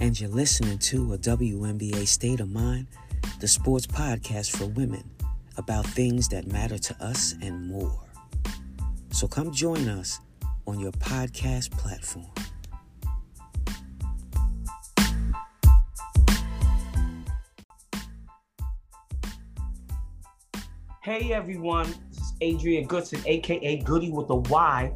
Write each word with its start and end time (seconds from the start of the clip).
and 0.00 0.18
you're 0.18 0.30
listening 0.30 0.78
to 0.78 1.12
a 1.12 1.18
WNBA 1.18 2.08
State 2.08 2.40
of 2.40 2.50
Mind, 2.50 2.86
the 3.38 3.46
sports 3.46 3.86
podcast 3.86 4.56
for 4.56 4.64
women 4.66 5.04
about 5.58 5.84
things 5.86 6.26
that 6.28 6.46
matter 6.46 6.78
to 6.78 7.04
us 7.04 7.34
and 7.42 7.68
more. 7.68 8.00
So 9.10 9.28
come 9.28 9.52
join 9.52 9.88
us 9.88 10.18
on 10.66 10.80
your 10.80 10.92
podcast 10.92 11.70
platform. 11.72 12.26
Hey 21.02 21.32
everyone, 21.34 21.92
this 22.08 22.20
is 22.20 22.32
Adrienne 22.42 22.86
Goodson, 22.86 23.20
aka 23.26 23.76
Goody 23.78 24.10
with 24.10 24.30
a 24.30 24.36
Y, 24.36 24.92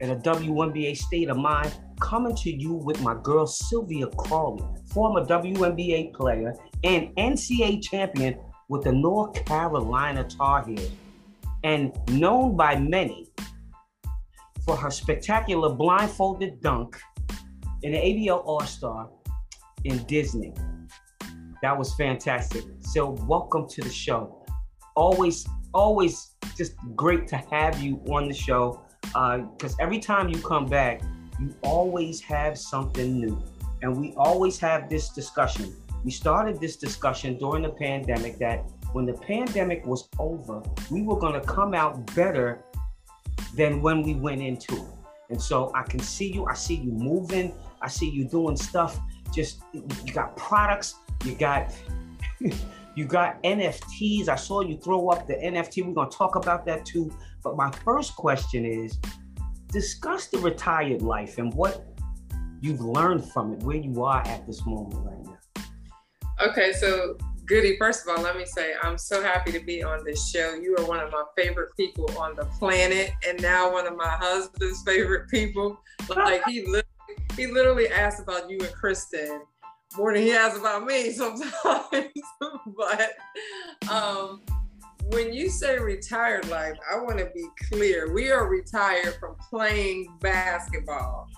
and 0.00 0.10
a 0.10 0.16
WNBA 0.16 0.96
State 0.96 1.28
of 1.28 1.36
Mind, 1.36 1.72
coming 2.00 2.34
to 2.36 2.50
you 2.50 2.72
with 2.72 3.00
my 3.02 3.14
girl 3.22 3.46
Sylvia 3.46 4.06
Crawley, 4.08 4.64
former 4.92 5.24
WNBA 5.24 6.12
player 6.14 6.54
and 6.84 7.14
NCAA 7.16 7.82
champion 7.82 8.38
with 8.68 8.84
the 8.84 8.92
North 8.92 9.44
Carolina 9.44 10.24
Tar 10.24 10.64
Heels, 10.66 10.90
and 11.64 11.92
known 12.10 12.56
by 12.56 12.78
many 12.78 13.28
for 14.64 14.76
her 14.76 14.90
spectacular 14.90 15.74
blindfolded 15.74 16.60
dunk 16.60 17.00
in 17.82 17.92
the 17.92 17.98
ABL 17.98 18.42
All 18.44 18.60
Star 18.60 19.08
in 19.84 19.98
Disney. 20.04 20.52
That 21.62 21.76
was 21.76 21.94
fantastic. 21.94 22.64
So, 22.80 23.10
welcome 23.26 23.68
to 23.68 23.82
the 23.82 23.90
show. 23.90 24.44
Always, 24.94 25.46
always 25.74 26.36
just 26.56 26.74
great 26.94 27.26
to 27.28 27.36
have 27.50 27.80
you 27.80 28.02
on 28.08 28.28
the 28.28 28.34
show 28.34 28.82
because 29.02 29.72
uh, 29.74 29.80
every 29.82 29.98
time 29.98 30.28
you 30.28 30.40
come 30.40 30.66
back, 30.66 31.00
you 31.38 31.54
always 31.62 32.20
have 32.20 32.58
something 32.58 33.20
new. 33.20 33.42
And 33.82 33.96
we 33.96 34.14
always 34.16 34.58
have 34.58 34.88
this 34.88 35.10
discussion. 35.10 35.74
We 36.04 36.10
started 36.10 36.60
this 36.60 36.76
discussion 36.76 37.38
during 37.38 37.62
the 37.62 37.70
pandemic 37.70 38.38
that 38.38 38.64
when 38.92 39.06
the 39.06 39.12
pandemic 39.12 39.86
was 39.86 40.08
over, 40.18 40.62
we 40.90 41.02
were 41.02 41.18
going 41.18 41.34
to 41.34 41.46
come 41.46 41.74
out 41.74 42.14
better 42.14 42.64
than 43.54 43.82
when 43.82 44.02
we 44.02 44.14
went 44.14 44.42
into 44.42 44.74
it. 44.76 44.84
And 45.30 45.40
so 45.40 45.70
I 45.74 45.82
can 45.82 46.00
see 46.00 46.32
you, 46.32 46.46
I 46.46 46.54
see 46.54 46.76
you 46.76 46.90
moving, 46.90 47.54
I 47.82 47.88
see 47.88 48.08
you 48.08 48.24
doing 48.24 48.56
stuff. 48.56 48.98
Just 49.32 49.62
you 49.72 50.12
got 50.12 50.36
products, 50.36 50.94
you 51.24 51.34
got 51.34 51.74
you 52.94 53.04
got 53.04 53.42
NFTs. 53.42 54.28
I 54.28 54.36
saw 54.36 54.62
you 54.62 54.76
throw 54.78 55.08
up 55.10 55.26
the 55.26 55.34
NFT. 55.34 55.86
We're 55.86 55.92
gonna 55.92 56.10
talk 56.10 56.36
about 56.36 56.64
that 56.66 56.86
too. 56.86 57.12
But 57.44 57.56
my 57.56 57.70
first 57.70 58.16
question 58.16 58.64
is 58.64 58.98
discuss 59.68 60.26
the 60.26 60.38
retired 60.38 61.02
life 61.02 61.38
and 61.38 61.52
what 61.54 61.86
you've 62.60 62.80
learned 62.80 63.24
from 63.32 63.52
it, 63.52 63.62
where 63.62 63.76
you 63.76 64.02
are 64.02 64.26
at 64.26 64.46
this 64.46 64.64
moment 64.66 64.94
right 65.04 65.24
now. 65.24 66.48
Okay, 66.48 66.72
so 66.72 67.16
Goody, 67.46 67.76
first 67.78 68.06
of 68.06 68.14
all, 68.14 68.22
let 68.22 68.36
me 68.36 68.44
say 68.44 68.74
I'm 68.82 68.98
so 68.98 69.22
happy 69.22 69.52
to 69.52 69.60
be 69.60 69.82
on 69.82 70.04
this 70.04 70.30
show. 70.30 70.54
You 70.54 70.76
are 70.78 70.86
one 70.86 71.00
of 71.00 71.10
my 71.10 71.24
favorite 71.36 71.70
people 71.76 72.06
on 72.18 72.36
the 72.36 72.44
planet, 72.58 73.12
and 73.26 73.40
now 73.40 73.72
one 73.72 73.86
of 73.86 73.96
my 73.96 74.08
husband's 74.08 74.82
favorite 74.82 75.28
people. 75.30 75.80
Like 76.14 76.44
he 76.46 76.60
literally, 76.66 76.84
he 77.36 77.46
literally 77.46 77.88
asked 77.88 78.22
about 78.22 78.50
you 78.50 78.58
and 78.60 78.72
Kristen 78.72 79.42
more 79.96 80.12
than 80.12 80.22
he 80.22 80.32
asks 80.32 80.58
about 80.58 80.84
me 80.84 81.10
sometimes. 81.10 81.52
but 82.76 83.12
um, 83.90 84.42
when 85.10 85.32
you 85.32 85.48
say 85.48 85.78
retired 85.78 86.48
life, 86.48 86.76
I 86.90 86.98
want 86.98 87.18
to 87.18 87.30
be 87.34 87.46
clear. 87.70 88.12
We 88.12 88.30
are 88.30 88.46
retired 88.48 89.14
from 89.18 89.36
playing 89.48 90.06
basketball. 90.20 91.28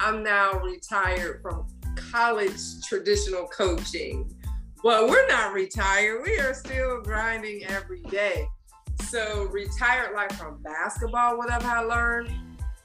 I'm 0.00 0.22
now 0.22 0.54
retired 0.60 1.40
from 1.40 1.66
college 1.96 2.58
traditional 2.88 3.46
coaching, 3.46 4.34
but 4.82 5.08
we're 5.08 5.28
not 5.28 5.52
retired. 5.52 6.22
We 6.24 6.38
are 6.38 6.54
still 6.54 7.02
grinding 7.02 7.64
every 7.66 8.02
day. 8.02 8.46
So, 9.02 9.44
retired 9.44 10.14
life 10.14 10.32
from 10.32 10.60
basketball, 10.62 11.38
what 11.38 11.50
have 11.50 11.64
I 11.64 11.80
learned? 11.80 12.32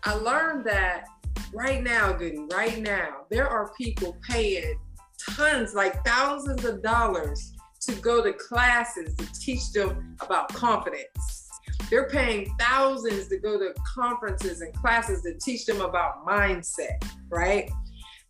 I 0.03 0.13
learned 0.13 0.66
that 0.66 1.05
right 1.53 1.84
now, 1.84 2.13
Goody, 2.13 2.45
right 2.51 2.79
now, 2.79 3.25
there 3.31 3.47
are 3.47 3.73
people 3.78 4.16
paying 4.29 4.78
tons, 5.19 5.73
like 5.73 6.05
thousands 6.05 6.66
of 6.66 6.84
dollars 6.84 7.54
to 7.85 7.96
go 7.96 8.23
to 8.23 8.34
classes 8.34 9.16
to 9.16 9.25
teach 9.34 9.72
them 9.72 10.16
about 10.22 10.50
confidence. 10.50 11.50
They're 11.90 12.09
paying 12.09 12.53
thousands 12.59 13.28
to 13.28 13.38
go 13.38 13.57
to 13.59 13.73
conferences 13.96 14.62
and 14.62 14.73
classes 14.73 15.22
to 15.23 15.38
teach 15.40 15.66
them 15.66 15.81
about 15.81 16.25
mindset, 16.25 17.07
right? 17.29 17.69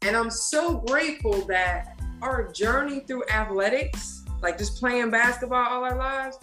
And 0.02 0.16
I'm 0.16 0.30
so 0.30 0.78
grateful 0.80 1.46
that 1.46 2.00
our 2.22 2.52
journey 2.52 3.02
through 3.02 3.24
athletics, 3.30 4.24
like 4.42 4.58
just 4.58 4.80
playing 4.80 5.10
basketball 5.10 5.66
all 5.68 5.84
our 5.84 5.98
lives, 5.98 6.38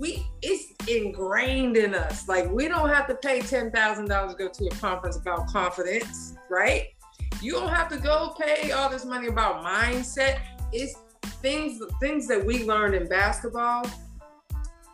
we 0.00 0.26
it's 0.42 0.72
ingrained 0.88 1.76
in 1.76 1.94
us. 1.94 2.26
Like 2.26 2.50
we 2.50 2.68
don't 2.68 2.88
have 2.88 3.06
to 3.08 3.14
pay 3.14 3.40
ten 3.40 3.70
thousand 3.70 4.08
dollars 4.08 4.34
to 4.34 4.38
go 4.38 4.48
to 4.48 4.66
a 4.66 4.70
conference 4.76 5.16
about 5.16 5.46
confidence, 5.48 6.34
right? 6.48 6.86
You 7.42 7.52
don't 7.52 7.68
have 7.68 7.88
to 7.90 7.98
go 7.98 8.34
pay 8.38 8.72
all 8.72 8.88
this 8.88 9.04
money 9.04 9.28
about 9.28 9.64
mindset. 9.64 10.40
It's 10.72 10.96
things 11.22 11.80
things 12.00 12.26
that 12.28 12.44
we 12.44 12.64
learned 12.64 12.94
in 12.94 13.08
basketball, 13.08 13.84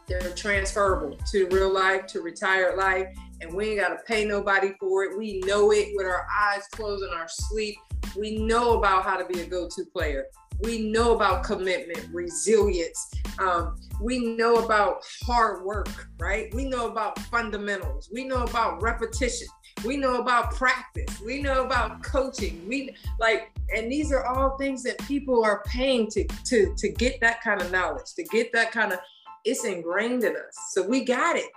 they're 0.06 0.20
transferable 0.30 1.16
to 1.32 1.48
real 1.48 1.72
life, 1.72 2.06
to 2.06 2.20
retired 2.20 2.76
life, 2.76 3.08
and 3.40 3.52
we 3.52 3.70
ain't 3.70 3.80
gotta 3.80 3.98
pay 4.06 4.24
nobody 4.24 4.72
for 4.78 5.04
it. 5.04 5.18
We 5.18 5.40
know 5.40 5.72
it 5.72 5.88
with 5.94 6.06
our 6.06 6.26
eyes 6.40 6.62
closed 6.70 7.04
in 7.04 7.10
our 7.10 7.28
sleep. 7.28 7.76
We 8.16 8.38
know 8.38 8.78
about 8.78 9.04
how 9.04 9.16
to 9.16 9.24
be 9.26 9.40
a 9.40 9.46
go-to 9.46 9.84
player. 9.84 10.26
We 10.60 10.90
know 10.90 11.14
about 11.14 11.44
commitment, 11.44 12.08
resilience. 12.12 13.10
Um, 13.38 13.76
we 14.00 14.36
know 14.36 14.64
about 14.64 15.02
hard 15.26 15.64
work, 15.64 16.08
right? 16.18 16.52
We 16.54 16.64
know 16.64 16.88
about 16.88 17.18
fundamentals. 17.18 18.08
We 18.12 18.24
know 18.24 18.42
about 18.42 18.80
repetition. 18.80 19.48
We 19.84 19.96
know 19.96 20.20
about 20.20 20.54
practice. 20.54 21.20
We 21.20 21.42
know 21.42 21.64
about 21.64 22.02
coaching. 22.02 22.66
We 22.66 22.94
like, 23.20 23.52
and 23.74 23.90
these 23.90 24.10
are 24.12 24.24
all 24.24 24.56
things 24.56 24.82
that 24.84 24.98
people 25.00 25.44
are 25.44 25.62
paying 25.66 26.08
to 26.10 26.24
to 26.24 26.74
to 26.76 26.88
get 26.88 27.20
that 27.20 27.42
kind 27.42 27.60
of 27.60 27.70
knowledge, 27.70 28.14
to 28.16 28.24
get 28.24 28.52
that 28.52 28.72
kind 28.72 28.92
of. 28.92 28.98
It's 29.44 29.64
ingrained 29.64 30.24
in 30.24 30.34
us, 30.34 30.56
so 30.72 30.82
we 30.82 31.04
got 31.04 31.36
it. 31.36 31.48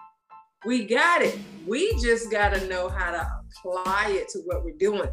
We 0.65 0.85
got 0.85 1.21
it. 1.21 1.39
We 1.65 1.99
just 1.99 2.29
got 2.29 2.53
to 2.53 2.67
know 2.67 2.89
how 2.89 3.11
to 3.11 3.27
apply 3.57 4.09
it 4.09 4.27
to 4.29 4.39
what 4.39 4.63
we're 4.63 4.77
doing. 4.77 5.09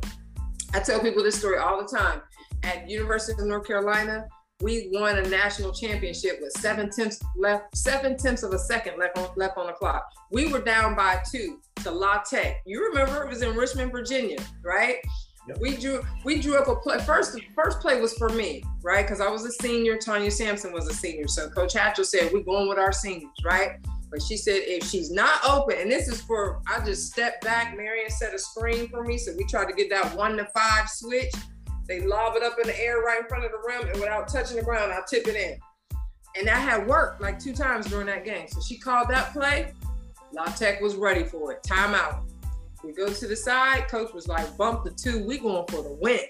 I 0.74 0.80
tell 0.80 1.00
people 1.00 1.22
this 1.22 1.38
story 1.38 1.58
all 1.58 1.80
the 1.80 1.88
time. 1.88 2.20
At 2.64 2.90
University 2.90 3.40
of 3.40 3.46
North 3.46 3.66
Carolina, 3.66 4.26
we 4.60 4.88
won 4.92 5.18
a 5.18 5.28
national 5.28 5.72
championship 5.72 6.38
with 6.40 6.52
seven 6.52 6.88
tenths 6.90 7.20
left, 7.36 7.76
seven 7.76 8.16
tenths 8.16 8.42
of 8.42 8.52
a 8.52 8.58
second 8.58 8.98
left 8.98 9.18
on, 9.18 9.28
left 9.36 9.58
on 9.58 9.66
the 9.66 9.72
clock. 9.72 10.08
We 10.30 10.50
were 10.50 10.62
down 10.62 10.94
by 10.94 11.20
two 11.30 11.60
to 11.82 11.90
La 11.90 12.22
Tech. 12.22 12.62
You 12.64 12.82
remember 12.88 13.22
it 13.22 13.28
was 13.28 13.42
in 13.42 13.54
Richmond, 13.54 13.92
Virginia, 13.92 14.38
right? 14.64 14.96
Yep. 15.46 15.58
We 15.60 15.76
drew 15.76 16.02
we 16.24 16.40
drew 16.40 16.56
up 16.56 16.68
a 16.68 16.76
play. 16.76 16.98
First, 17.00 17.38
first 17.54 17.80
play 17.80 18.00
was 18.00 18.14
for 18.14 18.30
me, 18.30 18.64
right? 18.82 19.04
Because 19.04 19.20
I 19.20 19.28
was 19.28 19.44
a 19.44 19.52
senior. 19.52 19.96
Tonya 19.98 20.32
Sampson 20.32 20.72
was 20.72 20.88
a 20.88 20.94
senior. 20.94 21.28
So 21.28 21.48
Coach 21.50 21.74
Hatchell 21.74 22.06
said, 22.06 22.32
We're 22.32 22.42
going 22.42 22.68
with 22.68 22.78
our 22.78 22.92
seniors, 22.92 23.30
right? 23.44 23.72
But 24.10 24.22
she 24.22 24.36
said 24.36 24.62
if 24.64 24.84
she's 24.84 25.10
not 25.10 25.44
open, 25.46 25.76
and 25.78 25.90
this 25.90 26.08
is 26.08 26.20
for 26.22 26.62
I 26.66 26.84
just 26.84 27.12
stepped 27.12 27.44
back, 27.44 27.76
Marion 27.76 28.10
set 28.10 28.34
a 28.34 28.38
screen 28.38 28.88
for 28.88 29.04
me. 29.04 29.18
So 29.18 29.32
we 29.36 29.44
tried 29.44 29.66
to 29.66 29.74
get 29.74 29.90
that 29.90 30.16
one 30.16 30.36
to 30.38 30.46
five 30.46 30.88
switch. 30.88 31.32
They 31.88 32.00
lob 32.00 32.36
it 32.36 32.42
up 32.42 32.56
in 32.60 32.66
the 32.66 32.78
air 32.80 33.00
right 33.00 33.20
in 33.20 33.28
front 33.28 33.44
of 33.44 33.52
the 33.52 33.58
rim, 33.66 33.88
and 33.88 34.00
without 34.00 34.28
touching 34.28 34.56
the 34.56 34.62
ground, 34.62 34.92
I 34.92 35.00
tip 35.08 35.26
it 35.26 35.36
in. 35.36 35.58
And 36.36 36.46
that 36.46 36.58
had 36.58 36.86
worked 36.86 37.20
like 37.20 37.38
two 37.38 37.54
times 37.54 37.86
during 37.86 38.06
that 38.06 38.24
game. 38.24 38.48
So 38.48 38.60
she 38.60 38.76
called 38.78 39.08
that 39.08 39.32
play. 39.32 39.72
La 40.32 40.44
Tech 40.44 40.80
was 40.80 40.96
ready 40.96 41.24
for 41.24 41.52
it. 41.52 41.62
Timeout. 41.62 42.22
We 42.84 42.92
go 42.92 43.08
to 43.08 43.26
the 43.26 43.36
side. 43.36 43.88
Coach 43.88 44.12
was 44.12 44.28
like, 44.28 44.56
bump 44.56 44.84
the 44.84 44.90
two. 44.90 45.24
We 45.26 45.38
going 45.38 45.64
for 45.68 45.82
the 45.82 45.96
win. 46.00 46.20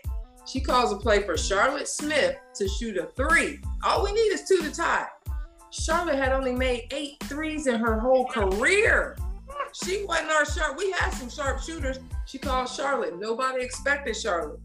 She 0.47 0.61
calls 0.61 0.93
a 0.93 0.97
play 0.97 1.23
for 1.23 1.37
Charlotte 1.37 1.89
Smith 1.89 2.37
to 2.55 2.69
shoot 2.69 2.97
a 2.97 3.07
three. 3.17 3.59
All 3.83 4.05
we 4.05 4.13
need 4.13 4.33
is 4.33 4.47
two 4.47 4.63
to 4.63 4.71
tie. 4.71 5.09
Charlotte 5.73 6.17
had 6.17 6.33
only 6.33 6.53
made 6.53 6.87
eight 6.93 7.17
threes 7.25 7.67
in 7.67 7.81
her 7.81 7.99
whole 7.99 8.27
career. 8.27 9.17
She 9.85 10.05
wasn't 10.05 10.31
our 10.31 10.47
sharp. 10.47 10.79
We 10.79 10.93
had 10.93 11.11
some 11.11 11.29
sharp 11.29 11.61
shooters. 11.61 11.99
She 12.27 12.39
called 12.39 12.69
Charlotte. 12.69 13.19
Nobody 13.19 13.65
expected 13.65 14.17
Charlotte. 14.17 14.61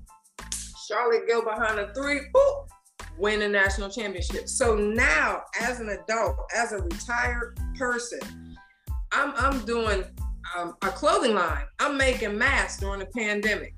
Charlotte 0.91 1.27
go 1.27 1.41
behind 1.41 1.79
a 1.79 1.93
three, 1.93 2.19
boop, 2.35 2.67
win 3.17 3.41
a 3.43 3.47
national 3.47 3.89
championship. 3.89 4.49
So 4.49 4.75
now, 4.75 5.43
as 5.61 5.79
an 5.79 5.89
adult, 5.89 6.35
as 6.55 6.73
a 6.73 6.79
retired 6.79 7.57
person, 7.77 8.19
I'm 9.13 9.33
I'm 9.37 9.65
doing 9.65 10.03
um, 10.57 10.75
a 10.81 10.89
clothing 10.89 11.33
line. 11.33 11.63
I'm 11.79 11.97
making 11.97 12.37
masks 12.37 12.81
during 12.81 12.99
the 12.99 13.05
pandemic. 13.05 13.73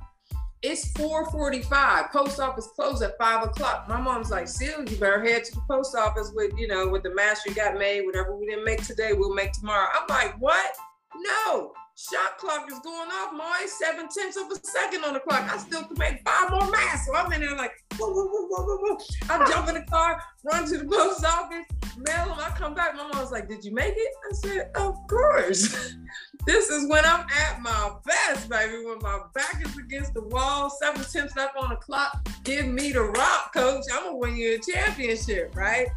It's 0.63 0.91
4:45. 0.93 2.11
Post 2.11 2.39
office 2.39 2.69
closed 2.75 3.03
at 3.03 3.17
five 3.19 3.43
o'clock. 3.45 3.87
My 3.87 4.01
mom's 4.01 4.31
like, 4.31 4.47
"Seal, 4.47 4.83
you 4.89 4.97
better 4.97 5.23
head 5.23 5.43
to 5.43 5.55
the 5.55 5.61
post 5.69 5.95
office 5.95 6.31
with 6.33 6.53
you 6.57 6.67
know 6.67 6.87
with 6.87 7.03
the 7.03 7.13
mask 7.13 7.45
you 7.45 7.53
got 7.53 7.77
made. 7.77 8.05
Whatever 8.05 8.35
we 8.35 8.47
didn't 8.47 8.65
make 8.65 8.83
today, 8.83 9.13
we'll 9.13 9.35
make 9.35 9.51
tomorrow." 9.51 9.87
I'm 9.93 10.07
like, 10.07 10.35
"What? 10.39 10.75
No, 11.15 11.73
shot 11.95 12.37
clock 12.37 12.71
is 12.71 12.79
going 12.79 13.09
off, 13.09 13.33
Moy. 13.33 13.67
Seven 13.67 14.07
tenths 14.09 14.37
of 14.37 14.51
a 14.51 14.55
second 14.65 15.03
on 15.03 15.13
the 15.13 15.19
clock. 15.19 15.51
I 15.51 15.57
still 15.57 15.83
can 15.83 15.97
make 15.97 16.21
five 16.25 16.49
more 16.49 16.69
masks. 16.69 17.07
So 17.07 17.15
I'm 17.15 17.31
in 17.31 17.41
there 17.41 17.55
like, 17.55 17.71
I 17.93 19.49
jump 19.49 19.69
in 19.69 19.75
the 19.75 19.85
car, 19.89 20.21
run 20.43 20.65
to 20.67 20.77
the 20.77 20.85
post 20.85 21.25
office, 21.25 21.65
mail 21.97 22.25
them. 22.27 22.37
I 22.39 22.53
come 22.57 22.73
back. 22.73 22.95
My 22.95 23.07
mom's 23.13 23.31
like, 23.31 23.47
"Did 23.47 23.63
you 23.63 23.73
make 23.73 23.93
it?" 23.95 24.13
I 24.29 24.33
said, 24.33 24.71
"Of 24.75 24.95
course." 25.07 25.95
this 26.45 26.69
is 26.69 26.89
when 26.89 27.05
I'm 27.05 27.25
at 27.29 27.61
my 27.61 27.91
best, 28.05 28.49
baby. 28.49 28.83
When 28.85 28.99
my 28.99 29.21
back 29.33 29.61
is 29.65 29.77
against 29.77 30.13
the 30.13 30.23
wall, 30.23 30.69
seven 30.69 31.03
tenths 31.03 31.35
left 31.35 31.55
on 31.55 31.69
the 31.69 31.75
clock. 31.75 32.27
Give 32.43 32.65
me 32.65 32.91
the 32.91 33.03
rock, 33.03 33.53
coach. 33.53 33.85
I'm 33.93 34.05
gonna 34.05 34.17
win 34.17 34.35
you 34.35 34.55
a 34.55 34.59
championship, 34.59 35.55
right? 35.55 35.87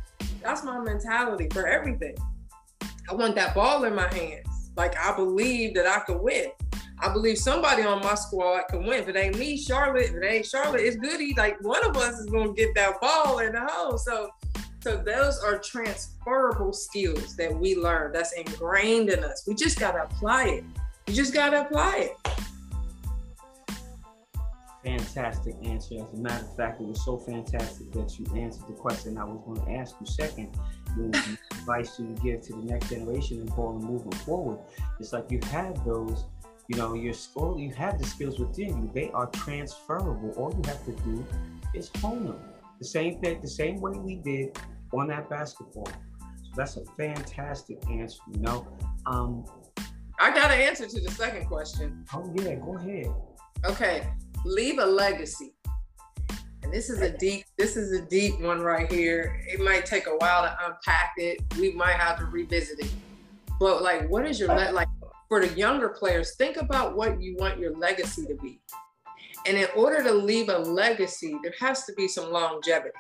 That's 0.43 0.63
my 0.63 0.79
mentality 0.79 1.49
for 1.53 1.67
everything. 1.67 2.17
I 3.09 3.15
want 3.15 3.35
that 3.37 3.55
ball 3.55 3.85
in 3.85 3.95
my 3.95 4.13
hands. 4.13 4.56
Like 4.77 4.97
I 4.99 5.15
believe 5.15 5.75
that 5.75 5.87
I 5.87 6.01
could 6.01 6.21
win. 6.21 6.51
I 6.99 7.13
believe 7.13 7.37
somebody 7.39 7.83
on 7.83 8.01
my 8.03 8.15
squad 8.15 8.63
can 8.71 8.85
win. 8.87 9.03
If 9.03 9.09
it 9.09 9.17
ain't 9.17 9.39
me, 9.39 9.59
Charlotte, 9.59 10.07
if 10.07 10.15
it 10.15 10.25
ain't 10.25 10.47
Charlotte, 10.47 10.81
it's 10.81 10.97
Goody. 10.97 11.35
Like 11.37 11.63
one 11.63 11.85
of 11.85 11.97
us 11.97 12.19
is 12.19 12.27
gonna 12.27 12.53
get 12.53 12.75
that 12.75 13.01
ball 13.01 13.39
in 13.41 13.53
the 13.53 13.67
hole. 13.67 13.99
So 13.99 14.31
so 14.81 14.97
those 14.97 15.41
are 15.41 15.59
transferable 15.59 16.73
skills 16.73 17.35
that 17.37 17.53
we 17.53 17.75
learn 17.75 18.13
that's 18.13 18.33
ingrained 18.35 19.11
in 19.11 19.25
us. 19.25 19.45
We 19.47 19.55
just 19.55 19.81
gotta 19.81 20.05
apply 20.05 20.45
it. 20.47 20.65
You 21.09 21.15
just 21.15 21.35
gotta 21.35 21.63
apply 21.63 21.97
it. 22.11 22.37
Fantastic 24.87 25.57
answer. 25.65 25.97
As 25.97 26.13
a 26.13 26.17
matter 26.17 26.45
of 26.45 26.57
fact, 26.57 26.81
it 26.81 26.87
was 26.87 27.05
so 27.05 27.19
fantastic 27.19 27.91
that 27.93 28.19
you 28.19 28.27
answered 28.37 28.69
the 28.69 28.75
question 28.75 29.19
I 29.19 29.25
was 29.25 29.41
going 29.45 29.61
to 29.67 29.73
ask 29.81 29.97
you 30.01 30.07
second. 30.07 30.57
You 30.97 31.03
know, 31.09 31.21
advice 31.51 31.99
you 31.99 32.15
give 32.23 32.43
to 32.43 32.53
the 32.53 32.63
next 32.63 32.91
generation 32.91 33.41
and 33.41 33.55
ball 33.57 33.77
and 33.77 33.85
moving 33.85 34.13
forward. 34.13 34.61
It's 35.01 35.13
like 35.13 35.29
you 35.31 35.41
have 35.51 35.85
those 35.85 36.25
you 36.69 36.77
know, 36.77 36.95
your 36.95 37.15
skill, 37.15 37.57
you 37.59 37.73
have 37.75 37.99
the 37.99 38.07
skills 38.07 38.39
within 38.39 38.69
you. 38.69 38.91
They 38.93 39.11
are 39.13 39.27
transferable. 39.27 40.33
All 40.37 40.53
you 40.53 40.63
have 40.69 40.85
to 40.85 40.93
do 41.03 41.25
is 41.75 41.91
hone 42.01 42.25
them. 42.25 42.39
The 42.81 42.87
same 42.87 43.21
thing, 43.21 43.41
the 43.41 43.49
same 43.49 43.81
way 43.81 43.93
we 43.93 44.17
did 44.17 44.59
on 44.93 45.09
that 45.09 45.31
basketball. 45.31 45.87
So 45.87 46.51
that's 46.57 46.77
a 46.77 46.85
fantastic 46.97 47.79
answer. 47.89 48.19
You 48.33 48.41
know, 48.41 48.67
um, 49.07 49.45
I 50.19 50.31
got 50.35 50.51
an 50.51 50.61
answer 50.61 50.87
to 50.87 51.01
the 51.01 51.11
second 51.11 51.47
question. 51.47 52.05
Oh 52.13 52.33
yeah, 52.37 52.57
go 52.57 52.77
ahead. 52.77 53.13
Okay, 53.65 54.07
leave 54.47 54.79
a 54.79 54.87
legacy. 54.87 55.55
And 56.63 56.73
this 56.73 56.91
is 56.91 57.01
a 57.01 57.17
deep, 57.17 57.45
this 57.59 57.77
is 57.77 57.93
a 57.93 58.05
deep 58.07 58.41
one 58.41 58.61
right 58.61 58.91
here. 58.91 59.41
It 59.47 59.61
might 59.61 59.87
take 59.87 60.07
a 60.07 60.17
while 60.17 60.43
to 60.43 60.57
unpack 60.67 61.13
it. 61.17 61.41
We 61.59 61.73
might 61.73 61.95
have 61.95 62.19
to 62.19 62.27
revisit 62.27 62.81
it. 62.81 62.93
But 63.61 63.83
like, 63.83 64.09
what 64.09 64.27
is 64.27 64.41
your 64.41 64.49
le- 64.49 64.73
like? 64.73 64.89
for 65.29 65.45
the 65.45 65.53
younger 65.59 65.89
players, 65.89 66.37
think 66.37 66.57
about 66.57 66.97
what 66.97 67.21
you 67.21 67.37
want 67.37 67.59
your 67.59 67.77
legacy 67.77 68.25
to 68.27 68.35
be. 68.35 68.61
And 69.47 69.57
in 69.57 69.67
order 69.77 70.03
to 70.03 70.13
leave 70.13 70.49
a 70.49 70.59
legacy, 70.59 71.37
there 71.43 71.55
has 71.61 71.85
to 71.85 71.93
be 71.95 72.09
some 72.09 72.33
longevity. 72.33 72.95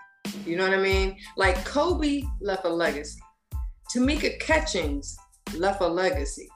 You 0.44 0.56
know 0.56 0.64
what 0.64 0.78
I 0.78 0.82
mean? 0.82 1.16
Like 1.36 1.64
Kobe 1.64 2.22
left 2.40 2.64
a 2.64 2.68
legacy. 2.68 3.20
Tamika 3.94 4.38
Catchings 4.40 5.16
left 5.56 5.80
a 5.80 5.86
legacy. 5.86 6.48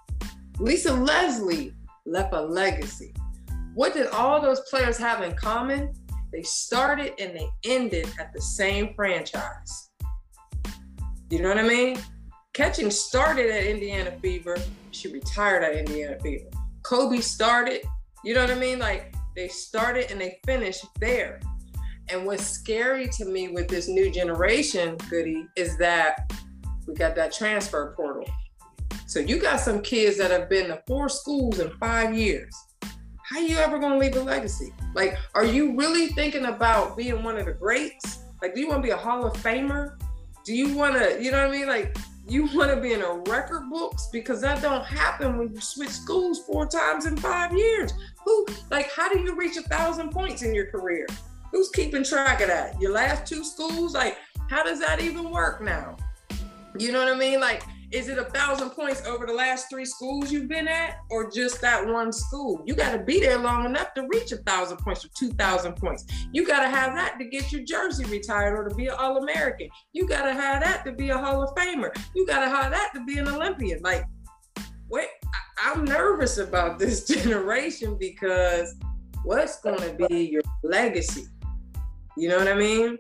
Lisa 0.59 0.93
Leslie 0.93 1.75
left 2.05 2.35
a 2.35 2.41
legacy. 2.41 3.15
What 3.75 3.95
did 3.95 4.09
all 4.09 4.41
those 4.41 4.61
players 4.69 4.99
have 4.99 5.23
in 5.23 5.35
common? 5.37 5.93
They 6.33 6.43
started 6.43 7.13
and 7.21 7.37
they 7.37 7.49
ended 7.65 8.09
at 8.19 8.33
the 8.33 8.41
same 8.41 8.95
franchise. 8.95 9.91
You 11.31 11.43
know 11.43 11.49
what 11.49 11.59
I 11.59 11.67
mean? 11.67 11.99
Catching 12.53 12.91
started 12.91 13.49
at 13.51 13.65
Indiana 13.65 14.13
Fever. 14.21 14.57
She 14.91 15.13
retired 15.13 15.63
at 15.63 15.77
Indiana 15.77 16.19
Fever. 16.21 16.51
Kobe 16.83 17.21
started, 17.21 17.83
you 18.25 18.35
know 18.35 18.41
what 18.41 18.51
I 18.51 18.59
mean? 18.59 18.81
Like 18.81 19.15
they 19.37 19.47
started 19.47 20.11
and 20.11 20.21
they 20.21 20.41
finished 20.45 20.85
there. 20.99 21.41
And 22.09 22.27
what's 22.27 22.45
scary 22.45 23.09
to 23.19 23.25
me 23.25 23.49
with 23.49 23.69
this 23.69 23.87
new 23.87 24.11
generation, 24.11 24.97
Goody, 25.09 25.47
is 25.55 25.79
that 25.79 26.33
we 26.89 26.95
got 26.95 27.15
that 27.15 27.33
transfer 27.33 27.95
portal. 27.97 28.29
So 29.07 29.21
you 29.21 29.39
got 29.39 29.61
some 29.61 29.81
kids 29.81 30.19
that 30.19 30.33
have 30.33 30.49
been 30.49 30.69
to 30.69 30.83
four 30.89 31.09
schools 31.09 31.61
in 31.61 31.71
five 31.79 32.17
years. 32.17 32.53
How 33.31 33.39
you 33.39 33.59
ever 33.59 33.79
gonna 33.79 33.97
leave 33.97 34.17
a 34.17 34.23
legacy? 34.23 34.75
Like, 34.93 35.17
are 35.37 35.45
you 35.45 35.77
really 35.77 36.09
thinking 36.09 36.47
about 36.47 36.97
being 36.97 37.23
one 37.23 37.39
of 37.39 37.47
the 37.47 37.53
greats? 37.53 38.25
Like, 38.43 38.57
do 38.57 38.61
you 38.61 38.67
want 38.67 38.83
to 38.83 38.87
be 38.89 38.91
a 38.91 38.97
Hall 38.97 39.25
of 39.25 39.35
Famer? 39.35 40.01
Do 40.45 40.53
you 40.53 40.75
want 40.75 40.97
to, 40.97 41.23
you 41.23 41.31
know 41.31 41.47
what 41.47 41.55
I 41.55 41.59
mean? 41.59 41.69
Like, 41.69 41.97
you 42.27 42.49
want 42.53 42.75
to 42.75 42.81
be 42.81 42.93
in 42.93 43.03
a 43.03 43.23
record 43.29 43.71
books 43.71 44.09
because 44.11 44.41
that 44.41 44.61
don't 44.61 44.85
happen 44.85 45.39
when 45.39 45.55
you 45.55 45.61
switch 45.61 45.91
schools 45.91 46.41
four 46.45 46.67
times 46.67 47.07
in 47.07 47.17
five 47.17 47.57
years. 47.57 47.93
Who 48.25 48.47
like 48.69 48.91
how 48.91 49.09
do 49.09 49.21
you 49.21 49.37
reach 49.37 49.57
a 49.57 49.63
thousand 49.63 50.11
points 50.11 50.43
in 50.43 50.53
your 50.53 50.67
career? 50.67 51.07
Who's 51.53 51.69
keeping 51.71 52.03
track 52.03 52.41
of 52.41 52.49
that? 52.49 52.81
Your 52.81 52.93
last 52.93 53.27
two 53.27 53.45
schools, 53.45 53.95
like 53.95 54.19
how 54.49 54.65
does 54.65 54.81
that 54.81 55.01
even 55.01 55.31
work 55.31 55.63
now? 55.63 55.97
You 56.77 56.91
know 56.91 56.99
what 56.99 57.13
I 57.13 57.17
mean? 57.17 57.41
Like 57.41 57.63
is 57.93 58.09
it 58.09 58.19
a 58.19 58.25
thousand 58.25 58.71
points 58.71 59.05
over 59.05 59.27
the 59.27 59.33
last 59.33 59.67
three 59.69 59.85
schools 59.85 60.31
you've 60.31 60.49
been 60.49 60.69
at, 60.69 60.99
or 61.11 61.29
just 61.31 61.61
that 61.61 61.85
one 61.85 62.13
school? 62.13 62.63
You 62.65 62.75
got 62.75 62.93
to 62.93 62.99
be 62.99 63.19
there 63.21 63.39
long 63.39 63.65
enough 63.67 63.95
to 63.95 64.07
reach 64.13 64.31
a 64.31 64.37
thousand 64.39 64.77
points 64.79 65.05
or 65.05 65.09
two 65.19 65.31
thousand 65.31 65.75
points. 65.75 66.05
You 66.33 66.47
got 66.47 66.61
to 66.61 66.69
have 66.69 66.95
that 66.95 67.19
to 67.19 67.25
get 67.25 67.51
your 67.51 67.63
jersey 67.63 68.05
retired 68.05 68.57
or 68.57 68.69
to 68.69 68.75
be 68.75 68.87
an 68.87 68.95
All 68.97 69.17
American. 69.17 69.69
You 69.93 70.07
got 70.07 70.23
to 70.23 70.33
have 70.33 70.63
that 70.63 70.85
to 70.85 70.93
be 70.93 71.11
a 71.11 71.19
Hall 71.19 71.43
of 71.43 71.55
Famer. 71.57 71.91
You 72.15 72.27
got 72.27 72.45
to 72.45 72.49
have 72.49 72.71
that 72.71 72.93
to 72.95 73.05
be 73.05 73.19
an 73.19 73.27
Olympian. 73.29 73.81
Like, 73.83 74.05
wait, 74.89 75.09
I- 75.25 75.73
I'm 75.73 75.85
nervous 75.85 76.39
about 76.39 76.79
this 76.79 77.05
generation 77.09 77.97
because 77.99 78.75
what's 79.25 79.61
going 79.61 79.81
to 79.99 80.07
be 80.09 80.25
your 80.25 80.43
legacy? 80.63 81.27
You 82.17 82.29
know 82.29 82.39
what 82.39 82.49
I 82.49 82.55
mean? 82.55 82.99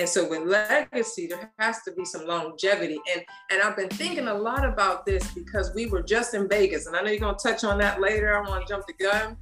And 0.00 0.08
so 0.08 0.26
with 0.26 0.48
legacy, 0.48 1.26
there 1.26 1.52
has 1.58 1.82
to 1.82 1.92
be 1.92 2.06
some 2.06 2.26
longevity. 2.26 2.98
And 3.12 3.22
and 3.50 3.60
I've 3.60 3.76
been 3.76 3.90
thinking 3.90 4.28
a 4.28 4.34
lot 4.34 4.64
about 4.64 5.04
this 5.04 5.30
because 5.34 5.74
we 5.74 5.86
were 5.86 6.02
just 6.02 6.32
in 6.32 6.48
Vegas, 6.48 6.86
and 6.86 6.96
I 6.96 7.02
know 7.02 7.10
you're 7.10 7.20
gonna 7.20 7.36
touch 7.36 7.64
on 7.64 7.76
that 7.80 8.00
later. 8.00 8.34
I 8.34 8.48
want 8.48 8.66
to 8.66 8.72
jump 8.72 8.86
the 8.86 8.94
gun. 8.94 9.36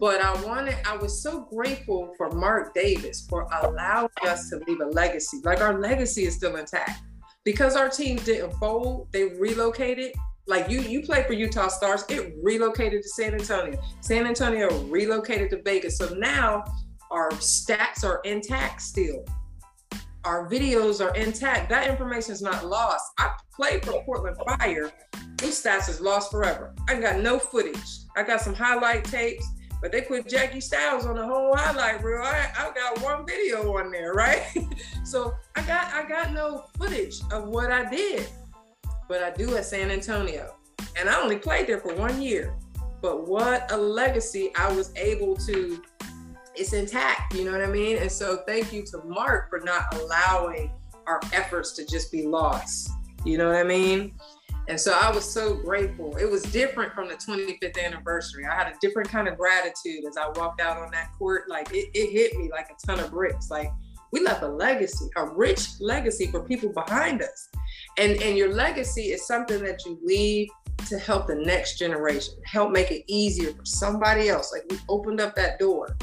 But 0.00 0.22
I 0.22 0.32
wanted, 0.44 0.78
I 0.86 0.96
was 0.96 1.22
so 1.22 1.42
grateful 1.42 2.14
for 2.16 2.30
Mark 2.30 2.72
Davis 2.74 3.26
for 3.28 3.46
allowing 3.62 4.08
us 4.26 4.48
to 4.48 4.60
leave 4.66 4.80
a 4.80 4.86
legacy. 4.86 5.40
Like 5.44 5.60
our 5.60 5.78
legacy 5.78 6.24
is 6.24 6.36
still 6.36 6.56
intact. 6.56 7.02
Because 7.44 7.76
our 7.76 7.90
teams 7.90 8.24
didn't 8.24 8.52
fold, 8.52 9.08
they 9.12 9.24
relocated. 9.24 10.12
Like 10.46 10.70
you, 10.70 10.80
you 10.80 11.02
played 11.02 11.26
for 11.26 11.34
Utah 11.34 11.68
Starzz, 11.68 12.10
it 12.10 12.34
relocated 12.42 13.02
to 13.02 13.08
San 13.10 13.34
Antonio. 13.34 13.78
San 14.00 14.26
Antonio 14.26 14.76
relocated 14.84 15.50
to 15.50 15.62
Vegas. 15.62 15.98
So 15.98 16.14
now 16.14 16.64
our 17.10 17.30
stats 17.32 18.02
are 18.04 18.22
intact 18.24 18.80
still 18.80 19.24
our 20.24 20.48
videos 20.48 21.04
are 21.04 21.14
intact. 21.16 21.68
That 21.68 21.88
information 21.88 22.32
is 22.32 22.42
not 22.42 22.66
lost. 22.66 23.04
I 23.18 23.32
played 23.54 23.84
for 23.84 24.02
Portland 24.04 24.36
Fire. 24.46 24.90
Those 25.36 25.60
stats 25.60 25.88
is 25.88 26.00
lost 26.00 26.30
forever. 26.30 26.74
I 26.88 27.00
got 27.00 27.20
no 27.20 27.38
footage. 27.38 27.80
I 28.16 28.22
got 28.22 28.40
some 28.40 28.54
highlight 28.54 29.04
tapes, 29.04 29.44
but 29.80 29.90
they 29.90 30.02
put 30.02 30.28
Jackie 30.28 30.60
Stiles 30.60 31.06
on 31.06 31.16
the 31.16 31.26
whole 31.26 31.56
highlight 31.56 32.02
reel. 32.04 32.22
I, 32.22 32.50
I 32.56 32.72
got 32.72 33.02
one 33.02 33.26
video 33.26 33.76
on 33.76 33.90
there, 33.90 34.12
right? 34.12 34.46
so 35.04 35.34
I 35.56 35.62
got 35.62 35.92
I 35.92 36.08
got 36.08 36.32
no 36.32 36.66
footage 36.78 37.20
of 37.32 37.48
what 37.48 37.72
I 37.72 37.90
did, 37.90 38.28
but 39.08 39.22
I 39.22 39.30
do 39.32 39.56
at 39.56 39.64
San 39.64 39.90
Antonio, 39.90 40.54
and 40.96 41.08
I 41.08 41.20
only 41.20 41.36
played 41.36 41.66
there 41.66 41.80
for 41.80 41.94
one 41.94 42.22
year. 42.22 42.54
But 43.00 43.26
what 43.26 43.72
a 43.72 43.76
legacy 43.76 44.52
I 44.54 44.72
was 44.72 44.92
able 44.94 45.34
to 45.38 45.82
it's 46.54 46.72
intact, 46.72 47.34
you 47.34 47.44
know 47.44 47.52
what 47.52 47.62
I 47.62 47.70
mean? 47.70 47.98
And 47.98 48.10
so 48.10 48.42
thank 48.46 48.72
you 48.72 48.84
to 48.86 48.98
Mark 49.04 49.48
for 49.48 49.60
not 49.60 49.94
allowing 49.94 50.70
our 51.06 51.20
efforts 51.32 51.72
to 51.72 51.86
just 51.86 52.12
be 52.12 52.26
lost. 52.26 52.90
You 53.24 53.38
know 53.38 53.48
what 53.48 53.56
I 53.56 53.64
mean? 53.64 54.14
And 54.68 54.80
so 54.80 54.92
I 54.92 55.10
was 55.10 55.24
so 55.28 55.54
grateful. 55.54 56.16
It 56.16 56.30
was 56.30 56.42
different 56.42 56.92
from 56.92 57.08
the 57.08 57.14
25th 57.14 57.82
anniversary. 57.82 58.46
I 58.46 58.54
had 58.54 58.68
a 58.68 58.76
different 58.80 59.08
kind 59.08 59.26
of 59.26 59.36
gratitude 59.36 60.04
as 60.08 60.16
I 60.16 60.28
walked 60.38 60.60
out 60.60 60.76
on 60.76 60.90
that 60.92 61.12
court. 61.18 61.48
Like 61.48 61.72
it, 61.72 61.90
it 61.94 62.12
hit 62.12 62.36
me 62.38 62.48
like 62.50 62.68
a 62.70 62.86
ton 62.86 63.00
of 63.00 63.10
bricks. 63.10 63.50
Like 63.50 63.70
we 64.12 64.20
left 64.20 64.42
a 64.42 64.48
legacy, 64.48 65.06
a 65.16 65.26
rich 65.26 65.80
legacy 65.80 66.26
for 66.26 66.44
people 66.44 66.72
behind 66.72 67.22
us. 67.22 67.48
And 67.98 68.22
and 68.22 68.36
your 68.36 68.52
legacy 68.52 69.06
is 69.12 69.26
something 69.26 69.62
that 69.64 69.84
you 69.84 69.98
leave 70.02 70.48
to 70.88 70.98
help 70.98 71.26
the 71.26 71.34
next 71.34 71.78
generation, 71.78 72.34
help 72.44 72.70
make 72.70 72.90
it 72.90 73.04
easier 73.08 73.52
for 73.52 73.64
somebody 73.64 74.28
else. 74.28 74.52
Like 74.52 74.64
we 74.70 74.78
opened 74.88 75.20
up 75.20 75.34
that 75.36 75.58
door. 75.58 75.96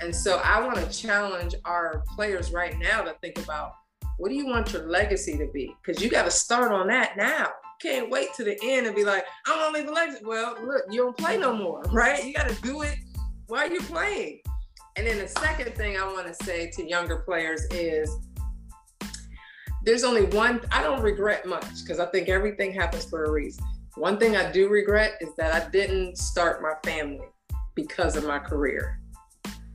And 0.00 0.14
so 0.14 0.40
I 0.44 0.60
want 0.64 0.78
to 0.78 0.90
challenge 0.90 1.54
our 1.64 2.04
players 2.14 2.52
right 2.52 2.78
now 2.78 3.02
to 3.02 3.14
think 3.20 3.38
about 3.38 3.72
what 4.18 4.30
do 4.30 4.34
you 4.34 4.46
want 4.46 4.72
your 4.72 4.88
legacy 4.88 5.36
to 5.38 5.46
be? 5.52 5.74
Because 5.84 6.02
you 6.02 6.10
got 6.10 6.24
to 6.24 6.30
start 6.30 6.72
on 6.72 6.86
that 6.88 7.16
now. 7.16 7.50
Can't 7.80 8.10
wait 8.10 8.32
to 8.34 8.44
the 8.44 8.58
end 8.62 8.86
and 8.86 8.96
be 8.96 9.04
like, 9.04 9.24
I'm 9.46 9.58
gonna 9.58 9.76
leave 9.76 9.88
a 9.88 9.92
legacy. 9.92 10.24
Well, 10.24 10.56
look, 10.64 10.82
you 10.90 11.02
don't 11.02 11.16
play 11.16 11.36
no 11.36 11.54
more, 11.54 11.82
right? 11.92 12.24
You 12.24 12.32
got 12.32 12.48
to 12.48 12.54
do 12.62 12.80
it 12.82 12.96
while 13.48 13.70
you're 13.70 13.82
playing. 13.82 14.40
And 14.96 15.06
then 15.06 15.18
the 15.18 15.28
second 15.28 15.74
thing 15.74 15.98
I 15.98 16.04
want 16.04 16.26
to 16.26 16.44
say 16.44 16.70
to 16.70 16.88
younger 16.88 17.18
players 17.18 17.64
is 17.70 18.10
there's 19.84 20.04
only 20.04 20.24
one, 20.24 20.62
I 20.72 20.82
don't 20.82 21.02
regret 21.02 21.44
much 21.46 21.82
because 21.82 22.00
I 22.00 22.06
think 22.06 22.30
everything 22.30 22.72
happens 22.72 23.04
for 23.04 23.24
a 23.24 23.30
reason. 23.30 23.62
One 23.96 24.18
thing 24.18 24.36
I 24.36 24.50
do 24.50 24.68
regret 24.68 25.12
is 25.20 25.34
that 25.36 25.54
I 25.54 25.68
didn't 25.68 26.16
start 26.16 26.62
my 26.62 26.74
family 26.82 27.28
because 27.74 28.16
of 28.16 28.24
my 28.24 28.38
career. 28.38 29.00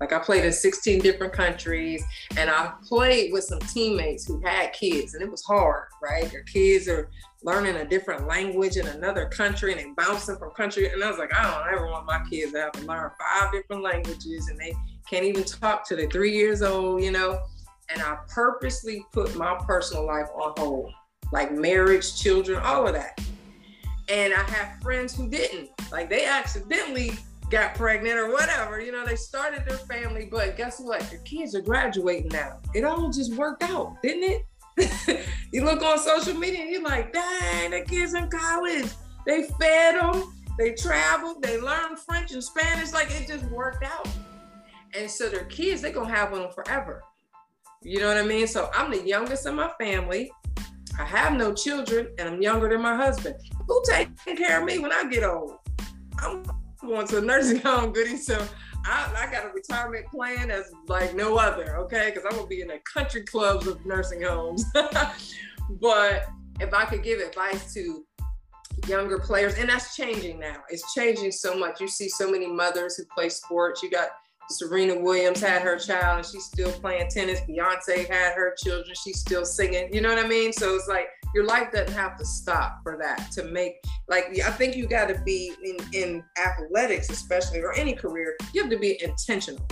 Like 0.01 0.13
I 0.13 0.19
played 0.19 0.43
in 0.43 0.51
16 0.51 0.99
different 1.01 1.31
countries 1.31 2.03
and 2.35 2.49
I 2.49 2.73
played 2.83 3.31
with 3.31 3.43
some 3.43 3.59
teammates 3.59 4.25
who 4.25 4.41
had 4.43 4.73
kids 4.73 5.13
and 5.13 5.21
it 5.21 5.29
was 5.29 5.43
hard, 5.43 5.89
right? 6.01 6.29
Their 6.31 6.41
kids 6.41 6.87
are 6.87 7.11
learning 7.43 7.75
a 7.75 7.85
different 7.85 8.25
language 8.25 8.77
in 8.77 8.87
another 8.87 9.27
country 9.27 9.71
and 9.71 9.79
they 9.79 9.91
bouncing 9.95 10.37
from 10.37 10.49
country. 10.53 10.91
And 10.91 11.03
I 11.03 11.07
was 11.07 11.19
like, 11.19 11.31
I 11.31 11.43
don't 11.43 11.71
ever 11.71 11.85
want 11.85 12.07
my 12.07 12.19
kids 12.27 12.51
to 12.53 12.61
have 12.61 12.71
to 12.71 12.81
learn 12.81 13.11
five 13.19 13.51
different 13.51 13.83
languages 13.83 14.47
and 14.49 14.59
they 14.59 14.73
can't 15.07 15.23
even 15.23 15.43
talk 15.43 15.87
to 15.89 15.95
they're 15.95 16.09
three 16.09 16.35
years 16.35 16.63
old, 16.63 17.03
you 17.03 17.11
know? 17.11 17.39
And 17.89 18.01
I 18.01 18.17
purposely 18.27 19.05
put 19.13 19.35
my 19.35 19.55
personal 19.67 20.07
life 20.07 20.29
on 20.33 20.53
hold, 20.57 20.91
like 21.31 21.51
marriage, 21.51 22.19
children, 22.19 22.59
all 22.63 22.87
of 22.87 22.95
that. 22.95 23.21
And 24.09 24.33
I 24.33 24.41
have 24.49 24.81
friends 24.81 25.15
who 25.15 25.29
didn't. 25.29 25.69
Like 25.91 26.09
they 26.09 26.25
accidentally 26.25 27.11
got 27.51 27.75
pregnant 27.75 28.17
or 28.17 28.31
whatever. 28.31 28.79
You 28.81 28.93
know, 28.93 29.05
they 29.05 29.15
started 29.15 29.65
their 29.67 29.77
family, 29.77 30.27
but 30.31 30.57
guess 30.57 30.79
what? 30.79 31.01
Their 31.11 31.19
kids 31.19 31.53
are 31.53 31.61
graduating 31.61 32.29
now. 32.29 32.59
It 32.73 32.83
all 32.83 33.11
just 33.11 33.35
worked 33.35 33.63
out, 33.63 34.01
didn't 34.01 34.41
it? 34.77 35.27
you 35.51 35.63
look 35.63 35.83
on 35.83 35.99
social 35.99 36.33
media 36.33 36.61
and 36.61 36.71
you're 36.71 36.81
like, 36.81 37.11
dang, 37.13 37.71
the 37.71 37.81
kids 37.81 38.13
in 38.13 38.29
college. 38.29 38.87
They 39.27 39.43
fed 39.59 39.95
them, 39.95 40.33
they 40.57 40.73
traveled, 40.73 41.43
they 41.43 41.59
learned 41.59 41.99
French 41.99 42.31
and 42.31 42.43
Spanish. 42.43 42.93
Like 42.93 43.11
it 43.11 43.27
just 43.27 43.45
worked 43.51 43.83
out. 43.83 44.07
And 44.97 45.09
so 45.09 45.29
their 45.29 45.45
kids, 45.45 45.81
they're 45.81 45.91
gonna 45.91 46.13
have 46.13 46.33
them 46.33 46.49
forever. 46.51 47.03
You 47.83 47.99
know 47.99 48.07
what 48.07 48.17
I 48.17 48.23
mean? 48.23 48.47
So 48.47 48.69
I'm 48.73 48.91
the 48.91 49.05
youngest 49.05 49.45
in 49.45 49.55
my 49.55 49.71
family. 49.79 50.31
I 50.99 51.05
have 51.05 51.33
no 51.33 51.53
children 51.53 52.13
and 52.17 52.29
I'm 52.29 52.41
younger 52.41 52.69
than 52.69 52.81
my 52.81 52.95
husband. 52.95 53.35
Who 53.67 53.83
taking 53.85 54.37
care 54.37 54.59
of 54.59 54.65
me 54.65 54.79
when 54.79 54.91
I 54.91 55.03
get 55.05 55.23
old? 55.23 55.57
I'm 56.19 56.43
going 56.81 57.07
to 57.07 57.17
a 57.17 57.21
nursing 57.21 57.59
home, 57.61 57.91
goody. 57.91 58.17
So 58.17 58.45
I, 58.85 59.13
I 59.15 59.31
got 59.31 59.45
a 59.45 59.49
retirement 59.49 60.07
plan 60.07 60.49
that's 60.49 60.71
like 60.87 61.15
no 61.15 61.37
other, 61.37 61.77
okay? 61.77 62.11
Because 62.13 62.25
I'm 62.25 62.35
gonna 62.35 62.47
be 62.47 62.61
in 62.61 62.67
the 62.67 62.79
country 62.91 63.23
clubs 63.23 63.67
of 63.67 63.85
nursing 63.85 64.21
homes. 64.21 64.65
but 65.81 66.27
if 66.59 66.73
I 66.73 66.85
could 66.85 67.03
give 67.03 67.19
advice 67.19 67.73
to 67.73 68.05
younger 68.87 69.19
players, 69.19 69.55
and 69.55 69.69
that's 69.69 69.95
changing 69.95 70.39
now. 70.39 70.57
It's 70.69 70.93
changing 70.93 71.31
so 71.31 71.57
much. 71.57 71.81
You 71.81 71.87
see 71.87 72.09
so 72.09 72.29
many 72.29 72.47
mothers 72.47 72.97
who 72.97 73.03
play 73.15 73.29
sports. 73.29 73.83
You 73.83 73.89
got 73.89 74.09
Serena 74.49 74.99
Williams 74.99 75.41
had 75.41 75.61
her 75.61 75.77
child 75.77 76.17
and 76.17 76.25
she's 76.25 76.45
still 76.45 76.71
playing 76.71 77.09
tennis. 77.09 77.39
Beyonce 77.41 78.07
had 78.07 78.33
her 78.33 78.55
children, 78.61 78.93
she's 79.01 79.19
still 79.19 79.45
singing. 79.45 79.93
You 79.93 80.01
know 80.01 80.09
what 80.09 80.23
I 80.23 80.27
mean? 80.27 80.51
So 80.51 80.75
it's 80.75 80.87
like 80.87 81.07
your 81.33 81.45
life 81.45 81.71
doesn't 81.71 81.93
have 81.93 82.17
to 82.17 82.25
stop 82.25 82.79
for 82.83 82.97
that 83.01 83.31
to 83.31 83.45
make 83.45 83.75
like 84.09 84.25
I 84.45 84.51
think 84.51 84.75
you 84.75 84.87
got 84.87 85.07
to 85.07 85.19
be 85.25 85.53
in 85.63 85.77
in 85.93 86.23
athletics, 86.37 87.09
especially 87.09 87.61
or 87.61 87.73
any 87.73 87.93
career. 87.93 88.35
You 88.53 88.61
have 88.61 88.71
to 88.71 88.79
be 88.79 89.01
intentional. 89.01 89.65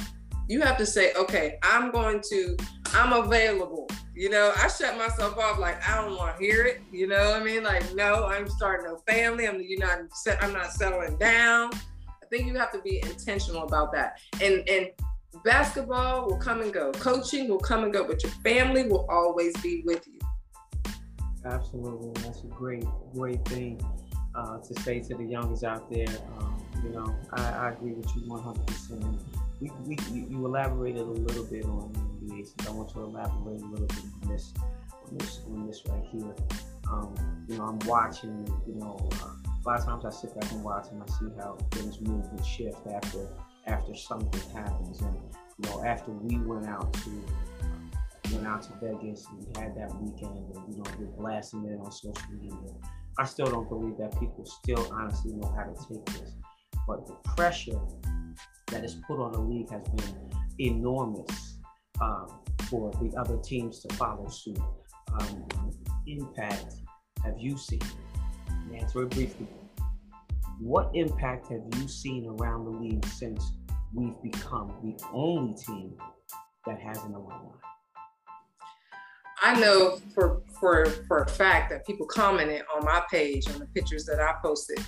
You 0.48 0.62
have 0.62 0.78
to 0.78 0.86
say, 0.86 1.14
okay, 1.14 1.60
I'm 1.62 1.92
going 1.92 2.24
to, 2.32 2.58
I'm 2.96 3.14
available. 3.14 3.88
You 4.16 4.32
know, 4.32 4.52
I 4.58 4.68
shut 4.68 4.98
myself 4.98 5.38
off 5.38 5.60
like 5.60 5.88
I 5.88 6.02
don't 6.02 6.18
want 6.18 6.40
to 6.40 6.44
hear 6.44 6.64
it. 6.64 6.82
You 6.92 7.08
know 7.08 7.32
what 7.32 7.42
I 7.42 7.44
mean? 7.44 7.64
Like, 7.64 7.94
no, 7.94 8.26
I'm 8.26 8.50
starting 8.50 8.92
a 8.92 9.12
family. 9.12 9.48
I'm 9.48 9.62
you 9.62 9.78
not 9.78 10.00
I'm 10.42 10.54
not 10.54 10.72
settling 10.72 11.18
down 11.18 11.70
think 12.30 12.48
you 12.48 12.56
have 12.58 12.72
to 12.72 12.82
be 12.82 13.02
intentional 13.02 13.64
about 13.64 13.92
that. 13.94 14.20
And 14.42 14.68
and 14.70 14.90
basketball 15.44 16.28
will 16.28 16.38
come 16.38 16.62
and 16.62 16.74
go. 16.74 16.92
Coaching 16.94 17.48
will 17.48 17.60
come 17.60 17.84
and 17.84 17.94
go, 17.94 18.06
but 18.06 18.24
your 18.24 18.32
family 18.44 18.88
will 18.88 19.06
always 19.10 19.56
be 19.62 19.84
with 19.86 20.06
you. 20.08 20.20
Absolutely. 21.46 22.12
That's 22.22 22.44
a 22.44 22.48
great, 22.48 22.84
great 23.14 23.44
thing 23.46 23.82
uh, 24.36 24.60
to 24.60 24.82
say 24.82 25.00
to 25.00 25.16
the 25.16 25.24
youngest 25.24 25.64
out 25.64 25.90
there. 25.90 26.08
Um, 26.40 26.62
you 26.84 26.90
know, 26.90 27.16
I, 27.34 27.52
I, 27.52 27.72
agree 27.72 27.94
with 27.94 28.14
you 28.16 28.24
100%. 28.24 29.20
We, 29.62 29.72
we, 29.86 29.98
you 30.12 30.46
elaborated 30.46 31.02
a 31.02 31.06
little 31.06 31.46
bit 31.46 31.66
on 31.66 31.94
so 32.46 32.54
I 32.68 32.72
want 32.72 32.90
to 32.90 33.02
elaborate 33.02 33.62
a 33.62 33.66
little 33.66 33.88
bit 33.88 34.04
on 34.24 34.30
this, 34.30 34.54
on 35.08 35.18
this, 35.18 35.42
on 35.48 35.68
this 35.68 35.82
right 35.88 36.04
here. 36.12 36.36
Um, 36.92 37.16
you 37.48 37.58
know, 37.58 37.66
I'm 37.66 37.80
watching, 37.80 38.48
you 38.68 38.76
know, 38.76 39.10
uh, 39.24 39.49
a 39.70 39.72
lot 39.72 39.80
of 39.82 39.86
times 39.86 40.06
I 40.06 40.10
sit 40.10 40.40
back 40.40 40.52
and 40.52 40.64
watch 40.64 40.88
and 40.92 41.04
I 41.04 41.06
see 41.06 41.28
how 41.38 41.56
things 41.72 42.02
move 42.02 42.26
and 42.32 42.44
shift 42.44 42.80
after 42.92 43.28
after 43.68 43.94
something 43.94 44.42
happens. 44.52 45.00
And 45.02 45.16
you 45.60 45.70
know, 45.70 45.86
after 45.86 46.10
we 46.10 46.40
went 46.40 46.68
out 46.68 46.92
to 46.92 47.26
went 48.34 48.48
out 48.48 48.64
to 48.64 48.74
Vegas 48.82 49.28
and 49.28 49.46
we 49.46 49.62
had 49.62 49.76
that 49.76 49.94
weekend 50.02 50.38
and 50.38 50.74
you 50.74 50.78
know 50.78 50.92
we're 50.98 51.16
blasting 51.18 51.66
it 51.66 51.80
on 51.80 51.92
social 51.92 52.16
media. 52.32 52.56
I 53.20 53.26
still 53.26 53.46
don't 53.46 53.70
believe 53.70 53.98
that 53.98 54.20
people 54.20 54.44
still 54.44 54.90
honestly 54.92 55.34
know 55.34 55.54
how 55.56 55.66
to 55.66 55.76
take 55.88 56.04
this. 56.18 56.32
But 56.88 57.06
the 57.06 57.14
pressure 57.36 57.80
that 58.72 58.84
is 58.84 58.98
put 59.08 59.20
on 59.20 59.34
the 59.34 59.40
league 59.40 59.70
has 59.70 59.88
been 59.90 60.32
enormous 60.58 61.60
um, 62.02 62.40
for 62.72 62.92
the 62.94 63.16
other 63.20 63.38
teams 63.44 63.82
to 63.82 63.94
follow 63.96 64.30
suit. 64.30 64.60
Um, 65.20 65.48
impact 66.08 66.74
have 67.24 67.36
you 67.38 67.56
seen? 67.58 67.82
Answer 68.76 69.04
it 69.04 69.10
briefly. 69.12 69.48
What 70.60 70.92
impact 70.94 71.48
have 71.48 71.62
you 71.76 71.88
seen 71.88 72.28
around 72.28 72.66
the 72.66 72.72
league 72.72 73.06
since 73.06 73.54
we've 73.94 74.22
become 74.22 74.74
the 74.84 75.02
only 75.14 75.56
team 75.56 75.94
that 76.66 76.80
has 76.80 77.04
an 77.04 77.14
alumni? 77.14 77.56
I 79.42 79.60
know 79.60 80.00
for 80.14 80.42
for 80.60 80.86
for 81.08 81.20
a 81.20 81.30
fact 81.30 81.70
that 81.70 81.86
people 81.88 82.06
commented 82.06 82.64
on 82.76 82.84
my 82.84 83.02
page 83.10 83.48
on 83.48 83.60
the 83.60 83.68
pictures 83.68 84.06
that 84.06 84.20
I 84.20 84.34
posted, 84.44 84.84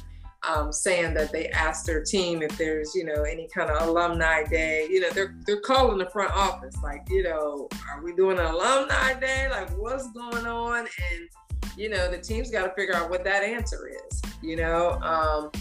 um, 0.47 0.73
saying 0.73 1.13
that 1.13 1.31
they 1.31 1.47
asked 1.49 1.85
their 1.85 2.03
team 2.03 2.41
if 2.41 2.57
there's 2.57 2.93
you 2.93 3.05
know 3.05 3.23
any 3.23 3.47
kind 3.55 3.69
of 3.69 3.87
alumni 3.87 4.43
day. 4.43 4.87
You 4.89 4.99
know 5.01 5.09
they're 5.11 5.35
they're 5.45 5.61
calling 5.61 5.97
the 5.99 6.09
front 6.09 6.33
office 6.33 6.75
like 6.83 7.01
you 7.09 7.23
know 7.23 7.69
are 7.89 8.03
we 8.03 8.13
doing 8.13 8.39
an 8.39 8.45
alumni 8.45 9.13
day? 9.19 9.47
Like 9.49 9.69
what's 9.77 10.11
going 10.11 10.45
on? 10.45 10.79
And 10.79 11.29
you 11.77 11.89
know, 11.89 12.09
the 12.09 12.17
team's 12.17 12.51
got 12.51 12.63
to 12.63 12.73
figure 12.73 12.95
out 12.95 13.09
what 13.09 13.23
that 13.23 13.43
answer 13.43 13.87
is, 13.87 14.21
you 14.41 14.55
know. 14.55 14.99
Um, 15.01 15.51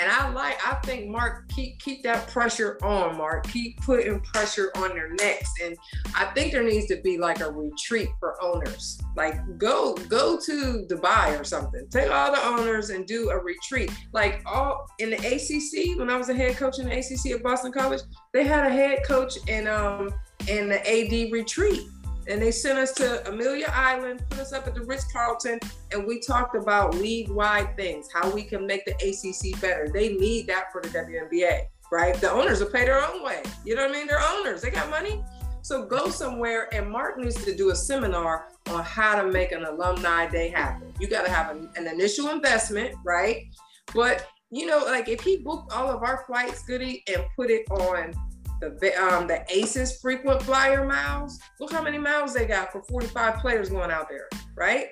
and 0.00 0.10
I 0.10 0.30
like, 0.30 0.56
I 0.66 0.74
think 0.76 1.08
Mark 1.08 1.48
keep 1.48 1.78
keep 1.78 2.02
that 2.04 2.26
pressure 2.28 2.78
on, 2.82 3.18
Mark. 3.18 3.46
Keep 3.48 3.82
putting 3.82 4.20
pressure 4.20 4.70
on 4.76 4.90
their 4.90 5.12
necks. 5.12 5.52
And 5.62 5.76
I 6.14 6.26
think 6.26 6.52
there 6.52 6.62
needs 6.62 6.86
to 6.86 6.96
be 7.02 7.18
like 7.18 7.40
a 7.40 7.50
retreat 7.50 8.08
for 8.18 8.42
owners. 8.42 8.98
Like 9.16 9.58
go 9.58 9.94
go 10.08 10.38
to 10.38 10.86
Dubai 10.88 11.38
or 11.38 11.44
something. 11.44 11.86
Take 11.90 12.10
all 12.10 12.32
the 12.32 12.42
owners 12.42 12.90
and 12.90 13.06
do 13.06 13.30
a 13.30 13.38
retreat. 13.38 13.92
Like 14.12 14.40
all 14.46 14.88
in 15.00 15.10
the 15.10 15.16
ACC, 15.16 15.98
when 15.98 16.08
I 16.08 16.16
was 16.16 16.30
a 16.30 16.34
head 16.34 16.56
coach 16.56 16.78
in 16.78 16.88
the 16.88 16.98
ACC 16.98 17.36
at 17.36 17.42
Boston 17.42 17.72
College, 17.72 18.00
they 18.32 18.44
had 18.44 18.64
a 18.64 18.70
head 18.70 19.00
coach 19.04 19.36
in 19.48 19.66
um 19.66 20.14
in 20.48 20.68
the 20.68 20.80
AD 20.80 21.32
retreat 21.32 21.82
and 22.26 22.40
they 22.40 22.50
sent 22.50 22.78
us 22.78 22.92
to 22.92 23.28
Amelia 23.28 23.66
Island, 23.72 24.22
put 24.30 24.40
us 24.40 24.52
up 24.52 24.66
at 24.66 24.74
the 24.74 24.82
Ritz 24.82 25.10
Carlton, 25.12 25.58
and 25.92 26.06
we 26.06 26.20
talked 26.20 26.54
about 26.54 26.94
league-wide 26.94 27.76
things, 27.76 28.08
how 28.12 28.30
we 28.30 28.42
can 28.42 28.66
make 28.66 28.84
the 28.84 28.92
ACC 28.94 29.60
better. 29.60 29.88
They 29.88 30.14
need 30.14 30.46
that 30.48 30.72
for 30.72 30.80
the 30.80 30.88
WNBA, 30.88 31.66
right? 31.90 32.14
The 32.14 32.30
owners 32.30 32.60
will 32.60 32.70
pay 32.70 32.84
their 32.84 33.00
own 33.00 33.22
way. 33.24 33.42
You 33.64 33.74
know 33.74 33.82
what 33.82 33.90
I 33.90 33.94
mean? 33.94 34.06
They're 34.06 34.20
owners. 34.20 34.62
They 34.62 34.70
got 34.70 34.90
money. 34.90 35.22
So 35.62 35.84
go 35.84 36.08
somewhere, 36.08 36.68
and 36.74 36.90
Mark 36.90 37.18
needs 37.18 37.44
to 37.44 37.54
do 37.54 37.70
a 37.70 37.76
seminar 37.76 38.48
on 38.68 38.82
how 38.82 39.20
to 39.20 39.30
make 39.30 39.52
an 39.52 39.64
alumni 39.64 40.26
day 40.26 40.48
happen. 40.48 40.92
You 40.98 41.08
got 41.08 41.24
to 41.26 41.30
have 41.30 41.50
an, 41.50 41.68
an 41.76 41.86
initial 41.86 42.28
investment, 42.28 42.94
right? 43.04 43.46
But 43.94 44.26
you 44.50 44.66
know, 44.66 44.84
like 44.84 45.08
if 45.08 45.20
he 45.20 45.36
booked 45.36 45.72
all 45.72 45.90
of 45.90 46.02
our 46.02 46.24
flights, 46.26 46.62
Goody, 46.64 47.04
and 47.12 47.22
put 47.36 47.50
it 47.50 47.70
on 47.70 48.12
the 48.60 48.94
um, 49.02 49.26
the 49.26 49.44
Aces 49.48 49.98
frequent 50.00 50.42
flyer 50.42 50.86
miles. 50.86 51.38
Look 51.58 51.72
how 51.72 51.82
many 51.82 51.98
miles 51.98 52.34
they 52.34 52.46
got 52.46 52.72
for 52.72 52.82
45 52.82 53.38
players 53.38 53.70
going 53.70 53.90
out 53.90 54.08
there, 54.08 54.28
right? 54.56 54.88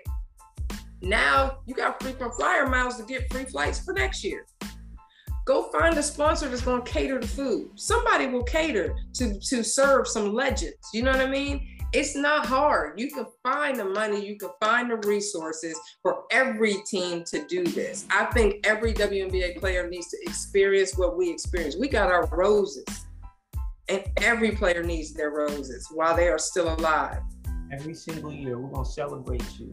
Now 1.01 1.59
you 1.67 1.75
got 1.75 2.03
frequent 2.03 2.35
flyer 2.35 2.67
miles 2.67 2.97
to 2.97 3.05
get 3.05 3.31
free 3.33 3.45
flights 3.45 3.79
for 3.79 3.93
next 3.93 4.25
year. 4.25 4.47
Go 5.45 5.71
find 5.71 5.97
a 5.97 6.03
sponsor 6.03 6.49
that's 6.49 6.63
going 6.63 6.83
to 6.83 6.91
cater 6.91 7.19
the 7.19 7.27
food. 7.27 7.71
Somebody 7.77 8.27
will 8.27 8.43
cater 8.43 8.95
to 9.15 9.39
to 9.39 9.63
serve 9.63 10.09
some 10.09 10.35
legends. 10.35 10.77
You 10.93 11.03
know 11.03 11.13
what 11.13 11.21
I 11.21 11.31
mean? 11.31 11.75
It's 11.95 12.15
not 12.15 12.45
hard. 12.45 13.01
You 13.01 13.11
can 13.11 13.25
find 13.43 13.79
the 13.79 13.85
money, 13.87 14.27
you 14.27 14.37
can 14.37 14.51
find 14.61 14.91
the 14.91 14.97
resources 15.09 15.79
for 16.03 16.25
every 16.31 16.83
team 16.87 17.25
to 17.25 17.47
do 17.47 17.65
this. 17.65 18.05
I 18.11 18.27
think 18.27 18.67
every 18.67 18.93
WNBA 18.93 19.59
player 19.59 19.89
needs 19.89 20.09
to 20.09 20.19
experience 20.25 20.99
what 20.99 21.17
we 21.17 21.31
experience. 21.31 21.77
We 21.81 21.89
got 21.89 22.11
our 22.11 22.27
roses 22.27 23.07
and 23.89 24.05
every 24.19 24.53
player 24.53 24.83
needs 24.83 25.13
their 25.15 25.31
roses 25.31 25.87
while 25.93 26.17
they 26.17 26.29
are 26.29 26.39
still 26.39 26.75
alive. 26.75 27.21
Every 27.73 27.95
single 27.95 28.33
year, 28.33 28.59
we're 28.59 28.85
to 28.85 28.91
celebrate 28.91 29.45
you 29.59 29.71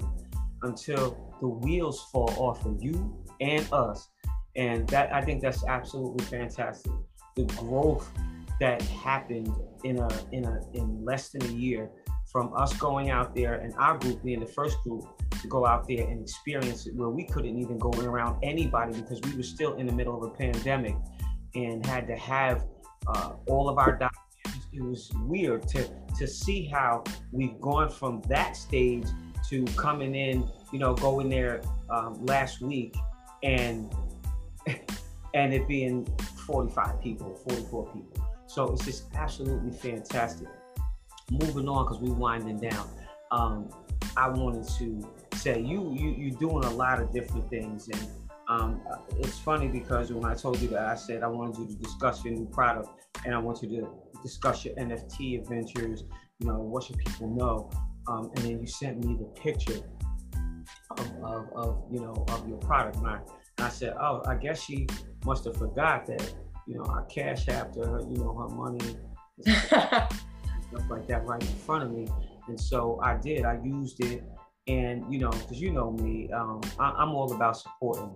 until 0.63 1.33
the 1.41 1.47
wheels 1.47 2.07
fall 2.11 2.33
off 2.37 2.65
of 2.65 2.81
you 2.81 3.15
and 3.41 3.67
us. 3.71 4.07
And 4.55 4.87
that 4.89 5.13
I 5.13 5.21
think 5.21 5.41
that's 5.41 5.65
absolutely 5.65 6.25
fantastic. 6.25 6.91
The 7.35 7.43
growth 7.45 8.09
that 8.59 8.81
happened 8.83 9.53
in 9.83 9.97
a 9.97 10.09
in 10.31 10.45
a 10.45 10.59
in 10.73 11.03
less 11.03 11.29
than 11.29 11.43
a 11.43 11.51
year 11.51 11.89
from 12.31 12.53
us 12.55 12.73
going 12.77 13.09
out 13.09 13.35
there 13.35 13.55
and 13.55 13.73
our 13.75 13.97
group 13.97 14.23
being 14.23 14.39
the 14.39 14.45
first 14.45 14.77
group 14.83 15.05
to 15.41 15.47
go 15.47 15.65
out 15.65 15.87
there 15.87 16.07
and 16.07 16.21
experience 16.21 16.87
it 16.87 16.95
where 16.95 17.09
we 17.09 17.25
couldn't 17.25 17.59
even 17.59 17.77
go 17.77 17.91
around 18.01 18.37
anybody 18.43 18.93
because 18.93 19.19
we 19.21 19.35
were 19.35 19.43
still 19.43 19.75
in 19.75 19.85
the 19.85 19.93
middle 19.93 20.15
of 20.17 20.23
a 20.23 20.33
pandemic 20.33 20.95
and 21.53 21.85
had 21.85 22.07
to 22.07 22.15
have 22.15 22.65
uh, 23.07 23.33
all 23.47 23.69
of 23.69 23.77
our 23.77 23.91
documents 23.91 24.25
it 24.75 24.83
was 24.83 25.11
weird 25.21 25.67
to 25.69 25.89
to 26.17 26.27
see 26.27 26.65
how 26.65 27.03
we've 27.31 27.59
gone 27.61 27.89
from 27.89 28.21
that 28.27 28.55
stage 28.55 29.05
to 29.49 29.63
coming 29.77 30.15
in, 30.15 30.47
you 30.71 30.79
know, 30.79 30.93
going 30.93 31.29
there 31.29 31.61
um, 31.89 32.25
last 32.25 32.61
week 32.61 32.95
and 33.43 33.93
and 35.33 35.53
it 35.53 35.67
being 35.67 36.05
45 36.45 37.01
people, 37.01 37.35
44 37.49 37.93
people. 37.93 38.27
So 38.47 38.71
it's 38.71 38.85
just 38.85 39.05
absolutely 39.15 39.71
fantastic. 39.71 40.47
Moving 41.31 41.67
on 41.67 41.85
because 41.85 41.99
we're 41.99 42.13
winding 42.13 42.59
down. 42.59 42.89
Um, 43.31 43.69
I 44.15 44.29
wanted 44.29 44.67
to 44.77 45.07
say 45.35 45.59
you 45.59 45.93
you 45.93 46.11
you're 46.11 46.39
doing 46.39 46.63
a 46.63 46.69
lot 46.69 47.01
of 47.01 47.11
different 47.11 47.49
things 47.49 47.89
and 47.89 48.07
um, 48.47 48.81
it's 49.19 49.39
funny 49.39 49.67
because 49.67 50.11
when 50.11 50.25
I 50.25 50.35
told 50.35 50.59
you 50.59 50.67
that 50.69 50.85
I 50.85 50.95
said 50.95 51.23
I 51.23 51.27
wanted 51.27 51.57
you 51.57 51.67
to 51.67 51.75
discuss 51.75 52.23
your 52.23 52.33
new 52.33 52.45
product 52.45 52.89
and 53.25 53.33
I 53.33 53.37
want 53.37 53.61
you 53.63 53.69
to 53.81 53.89
discuss 54.21 54.65
your 54.65 54.75
NFT 54.75 55.39
adventures, 55.41 56.03
you 56.39 56.47
know, 56.47 56.59
what 56.59 56.83
should 56.83 56.97
people 56.97 57.29
know? 57.29 57.71
Um, 58.07 58.31
and 58.35 58.45
then 58.45 58.59
you 58.59 58.67
sent 58.67 59.03
me 59.03 59.15
the 59.15 59.25
picture 59.39 59.81
of, 60.91 61.11
of, 61.23 61.49
of, 61.55 61.83
you 61.91 61.99
know, 61.99 62.25
of 62.29 62.47
your 62.47 62.57
product 62.59 63.01
line. 63.01 63.21
And 63.57 63.65
I 63.65 63.69
said, 63.69 63.95
oh, 63.99 64.21
I 64.27 64.35
guess 64.35 64.63
she 64.63 64.87
must 65.25 65.45
have 65.45 65.57
forgot 65.57 66.05
that, 66.07 66.33
you 66.67 66.75
know, 66.77 66.85
I 66.85 67.03
cash 67.11 67.47
after 67.47 67.85
her, 67.85 67.99
you 68.01 68.17
know, 68.17 68.33
her 68.33 68.55
money, 68.55 68.97
stuff 69.41 70.89
like 70.89 71.07
that 71.07 71.25
right 71.25 71.41
in 71.41 71.55
front 71.57 71.83
of 71.83 71.91
me. 71.91 72.07
And 72.47 72.59
so 72.59 72.99
I 73.01 73.17
did, 73.17 73.43
I 73.45 73.59
used 73.63 74.03
it. 74.03 74.23
And, 74.67 75.11
you 75.13 75.19
know, 75.19 75.29
because 75.29 75.61
you 75.61 75.71
know 75.71 75.91
me, 75.91 76.31
um, 76.31 76.61
I, 76.79 77.03
am 77.03 77.09
all 77.09 77.31
about 77.33 77.57
supporting 77.57 78.11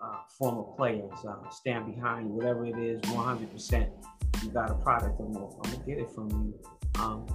uh, 0.00 0.16
former 0.38 0.62
players, 0.76 1.12
uh, 1.26 1.48
stand 1.50 1.94
behind 1.94 2.28
whatever 2.28 2.64
it 2.64 2.78
is, 2.78 3.00
100%. 3.02 3.90
You 4.42 4.50
got 4.50 4.70
a 4.70 4.74
product, 4.74 5.20
I'm 5.20 5.32
gonna, 5.32 5.46
I'm 5.46 5.72
gonna 5.72 5.84
get 5.86 5.98
it 5.98 6.10
from 6.10 6.30
you. 6.30 7.00
Um, 7.00 7.26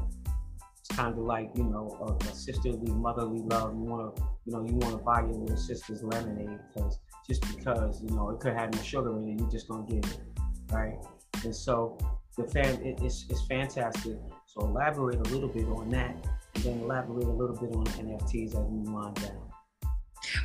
it's 0.79 0.95
kind 0.95 1.13
of 1.13 1.19
like 1.19 1.49
you 1.55 1.63
know 1.63 1.97
a, 2.01 2.25
a, 2.25 2.33
sisterly, 2.33 2.91
motherly 2.91 3.41
love. 3.41 3.73
You 3.73 3.81
want 3.81 4.15
to, 4.15 4.23
you 4.45 4.53
know, 4.53 4.65
you 4.65 4.75
want 4.75 4.97
to 4.97 5.03
buy 5.03 5.21
your 5.21 5.33
little 5.33 5.57
sister's 5.57 6.03
lemonade 6.03 6.59
because 6.73 6.99
just 7.27 7.41
because 7.55 8.01
you 8.01 8.15
know 8.15 8.29
it 8.29 8.39
could 8.39 8.53
have 8.53 8.73
no 8.73 8.81
sugar 8.81 9.17
in 9.17 9.29
it, 9.29 9.39
you're 9.39 9.49
just 9.49 9.67
gonna 9.67 9.85
get 9.87 10.05
it, 10.05 10.19
right? 10.71 10.97
And 11.43 11.55
so 11.55 11.97
the 12.37 12.47
fan, 12.47 12.81
it, 12.85 12.99
it's 13.01 13.25
it's 13.29 13.45
fantastic. 13.47 14.17
So 14.45 14.61
elaborate 14.61 15.19
a 15.27 15.29
little 15.31 15.49
bit 15.49 15.65
on 15.65 15.89
that, 15.89 16.15
and 16.55 16.63
then 16.63 16.79
elaborate 16.81 17.25
a 17.25 17.31
little 17.31 17.55
bit 17.55 17.75
on 17.75 17.85
NFTs 17.85 18.49
as 18.49 18.65
we 18.67 18.91
wind 18.91 19.15
down. 19.15 19.49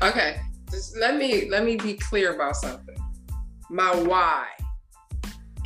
Okay, 0.03 0.41
let 0.99 1.17
me 1.17 1.49
let 1.49 1.65
me 1.65 1.77
be 1.77 1.95
clear 1.95 2.35
about 2.35 2.57
something. 2.57 2.97
My 3.71 3.95
why, 3.95 4.47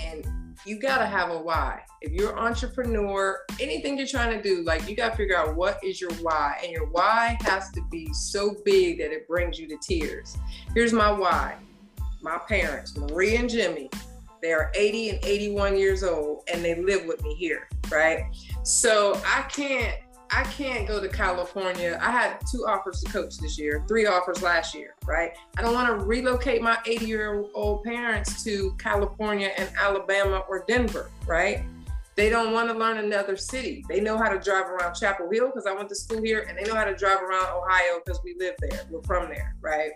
and 0.00 0.26
you 0.64 0.80
gotta 0.80 1.06
have 1.06 1.30
a 1.30 1.38
why. 1.38 1.82
If 2.00 2.12
you're 2.12 2.32
an 2.32 2.38
entrepreneur, 2.38 3.40
anything 3.60 3.98
you're 3.98 4.06
trying 4.06 4.36
to 4.36 4.42
do, 4.42 4.62
like 4.62 4.88
you 4.88 4.94
gotta 4.94 5.16
figure 5.16 5.36
out 5.36 5.56
what 5.56 5.82
is 5.82 6.00
your 6.00 6.12
why, 6.20 6.58
and 6.62 6.70
your 6.70 6.86
why 6.86 7.36
has 7.40 7.70
to 7.72 7.82
be 7.90 8.08
so 8.12 8.56
big 8.64 8.98
that 8.98 9.12
it 9.12 9.26
brings 9.26 9.58
you 9.58 9.66
to 9.68 9.76
tears. 9.82 10.36
Here's 10.74 10.92
my 10.92 11.10
why. 11.10 11.56
My 12.20 12.38
parents, 12.48 12.96
Marie 12.96 13.36
and 13.36 13.48
Jimmy, 13.48 13.90
they 14.42 14.52
are 14.52 14.70
80 14.74 15.10
and 15.10 15.24
81 15.24 15.76
years 15.76 16.04
old, 16.04 16.48
and 16.52 16.64
they 16.64 16.80
live 16.80 17.06
with 17.06 17.22
me 17.22 17.34
here, 17.34 17.68
right? 17.90 18.24
So 18.62 19.20
I 19.24 19.42
can't 19.42 19.98
I 20.30 20.44
can't 20.44 20.87
go 20.87 21.00
to 21.00 21.08
California. 21.08 21.99
I 22.02 22.11
had 22.11 22.38
two 22.50 22.66
offers 22.66 23.02
to 23.02 23.11
coach 23.11 23.38
this 23.38 23.58
year, 23.58 23.85
three 23.88 24.06
offers 24.06 24.42
last 24.42 24.75
year, 24.75 24.94
right? 25.06 25.32
I 25.56 25.62
don't 25.62 25.75
want 25.75 25.88
to 25.88 26.04
relocate 26.04 26.61
my 26.61 26.78
80 26.87 27.06
year 27.06 27.44
old 27.54 27.82
parents 27.85 28.42
to 28.44 28.73
California 28.78 29.50
and 29.56 29.70
Alabama 29.80 30.44
or 30.49 30.64
Denver, 30.68 31.11
right? 31.26 31.64
They 32.14 32.31
don't 32.31 32.52
want 32.52 32.68
to 32.68 32.74
learn 32.76 32.98
another 32.98 33.37
city. 33.37 33.85
They 33.88 34.00
know 34.00 34.18
how 34.18 34.29
to 34.29 34.40
drive 34.40 34.66
around 34.66 34.94
Chapel 34.94 35.31
Hill 35.31 35.46
because 35.46 35.66
I 35.66 35.72
went 35.72 35.88
to 35.90 35.94
school 35.94 36.20
here, 36.20 36.46
and 36.48 36.59
they 36.59 36.64
know 36.64 36.74
how 36.74 36.85
to 36.85 36.94
drive 36.94 37.22
around 37.22 37.46
Ohio 37.46 38.00
because 38.05 38.20
we 38.24 38.35
live 38.40 38.55
there. 38.59 38.81
We're 38.90 39.02
from 39.02 39.29
there, 39.29 39.55
right? 39.61 39.92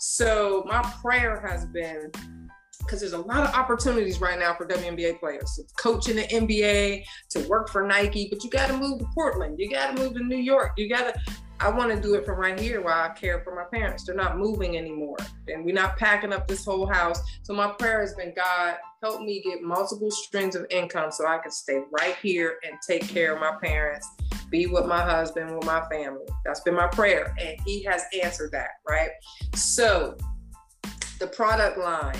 So 0.00 0.64
my 0.66 0.82
prayer 1.00 1.40
has 1.46 1.66
been 1.66 2.10
because 2.90 3.00
there's 3.00 3.12
a 3.12 3.18
lot 3.18 3.48
of 3.48 3.54
opportunities 3.54 4.20
right 4.20 4.36
now 4.36 4.52
for 4.52 4.66
WNBA 4.66 5.20
players 5.20 5.54
to 5.54 5.62
coach 5.80 6.08
in 6.08 6.16
the 6.16 6.24
NBA, 6.24 7.04
to 7.30 7.48
work 7.48 7.70
for 7.70 7.86
Nike, 7.86 8.26
but 8.28 8.42
you 8.42 8.50
got 8.50 8.66
to 8.66 8.76
move 8.76 8.98
to 8.98 9.06
Portland. 9.14 9.60
You 9.60 9.70
got 9.70 9.94
to 9.94 10.02
move 10.02 10.14
to 10.14 10.24
New 10.24 10.36
York. 10.36 10.72
You 10.76 10.88
got 10.88 11.14
to, 11.14 11.20
I 11.60 11.70
want 11.70 11.94
to 11.94 12.00
do 12.00 12.14
it 12.14 12.26
from 12.26 12.40
right 12.40 12.58
here 12.58 12.82
while 12.82 13.08
I 13.08 13.14
care 13.14 13.42
for 13.44 13.54
my 13.54 13.62
parents. 13.72 14.04
They're 14.04 14.16
not 14.16 14.38
moving 14.38 14.76
anymore. 14.76 15.18
And 15.46 15.64
we're 15.64 15.72
not 15.72 15.98
packing 15.98 16.32
up 16.32 16.48
this 16.48 16.64
whole 16.64 16.84
house. 16.84 17.20
So 17.44 17.54
my 17.54 17.68
prayer 17.78 18.00
has 18.00 18.12
been 18.14 18.34
God, 18.34 18.74
help 19.04 19.20
me 19.20 19.40
get 19.40 19.62
multiple 19.62 20.10
streams 20.10 20.56
of 20.56 20.66
income 20.68 21.12
so 21.12 21.28
I 21.28 21.38
can 21.38 21.52
stay 21.52 21.82
right 21.92 22.16
here 22.20 22.56
and 22.64 22.76
take 22.84 23.06
care 23.06 23.34
of 23.34 23.40
my 23.40 23.54
parents, 23.62 24.08
be 24.50 24.66
with 24.66 24.86
my 24.86 25.00
husband, 25.00 25.54
with 25.54 25.64
my 25.64 25.88
family. 25.88 26.26
That's 26.44 26.60
been 26.62 26.74
my 26.74 26.88
prayer. 26.88 27.36
And 27.38 27.56
he 27.64 27.84
has 27.84 28.02
answered 28.20 28.50
that, 28.50 28.70
right? 28.88 29.10
So 29.54 30.16
the 31.20 31.28
product 31.28 31.78
line 31.78 32.16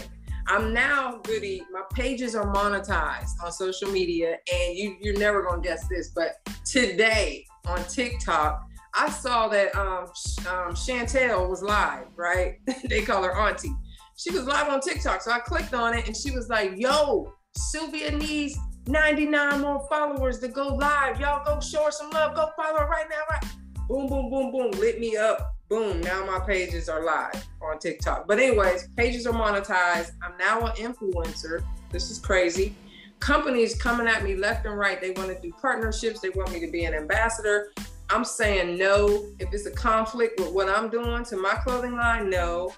I'm 0.51 0.75
now 0.75 1.21
goody. 1.23 1.63
My 1.71 1.83
pages 1.95 2.35
are 2.35 2.53
monetized 2.53 3.41
on 3.45 3.53
social 3.53 3.89
media, 3.89 4.37
and 4.53 4.77
you 4.77 4.97
you're 5.01 5.17
never 5.17 5.45
gonna 5.45 5.63
guess 5.63 5.87
this, 5.87 6.11
but 6.13 6.33
today 6.65 7.47
on 7.67 7.85
TikTok, 7.85 8.61
I 8.93 9.11
saw 9.11 9.47
that 9.47 9.73
um, 9.77 10.07
um 10.49 10.75
Chantel 10.75 11.49
was 11.49 11.63
live. 11.63 12.07
Right? 12.17 12.59
they 12.89 13.03
call 13.03 13.23
her 13.23 13.37
Auntie. 13.37 13.73
She 14.17 14.33
was 14.33 14.45
live 14.45 14.69
on 14.69 14.81
TikTok, 14.81 15.23
so 15.23 15.31
I 15.31 15.39
clicked 15.39 15.73
on 15.73 15.97
it, 15.97 16.09
and 16.09 16.17
she 16.17 16.33
was 16.33 16.49
like, 16.49 16.73
"Yo, 16.75 17.33
Sylvia 17.55 18.11
needs 18.11 18.59
99 18.89 19.61
more 19.61 19.87
followers 19.89 20.41
to 20.41 20.49
go 20.49 20.75
live. 20.75 21.21
Y'all 21.21 21.45
go 21.45 21.61
show 21.61 21.85
her 21.85 21.93
some 21.93 22.11
love. 22.11 22.35
Go 22.35 22.51
follow 22.57 22.81
her 22.81 22.89
right 22.89 23.07
now. 23.09 23.23
Right? 23.31 23.45
Boom, 23.87 24.09
boom, 24.09 24.29
boom, 24.29 24.51
boom. 24.51 24.73
Lit 24.81 24.99
me 24.99 25.17
up 25.17 25.55
boom, 25.71 26.01
now 26.01 26.27
my 26.27 26.41
pages 26.41 26.89
are 26.89 27.03
live 27.05 27.47
on 27.63 27.79
TikTok. 27.79 28.27
But 28.27 28.41
anyways, 28.41 28.89
pages 28.97 29.27
are 29.27 29.33
monetized. 29.33 30.11
I'm 30.21 30.37
now 30.37 30.67
an 30.67 30.73
influencer. 30.73 31.65
This 31.91 32.11
is 32.11 32.19
crazy. 32.19 32.75
Companies 33.21 33.81
coming 33.81 34.09
at 34.09 34.25
me 34.25 34.35
left 34.35 34.67
and 34.67 34.77
right. 34.77 35.01
They 35.01 35.13
want 35.13 35.29
to 35.29 35.41
do 35.41 35.53
partnerships. 35.63 36.21
They 36.21 36.31
want 36.31 36.53
me 36.53 36.59
to 36.61 36.67
be 36.67 36.85
an 36.85 36.95
ambassador. 36.95 37.73
I'm 38.11 38.25
saying 38.25 38.79
no. 38.79 39.27
If 39.39 39.55
it's 39.55 39.67
a 39.67 39.71
conflict 39.71 40.41
with 40.41 40.53
what 40.53 40.69
I'm 40.69 40.91
doing 40.91 41.25
to 41.27 41.37
my 41.37 41.55
clothing 41.65 41.95
line, 41.95 42.29
no. 42.29 42.75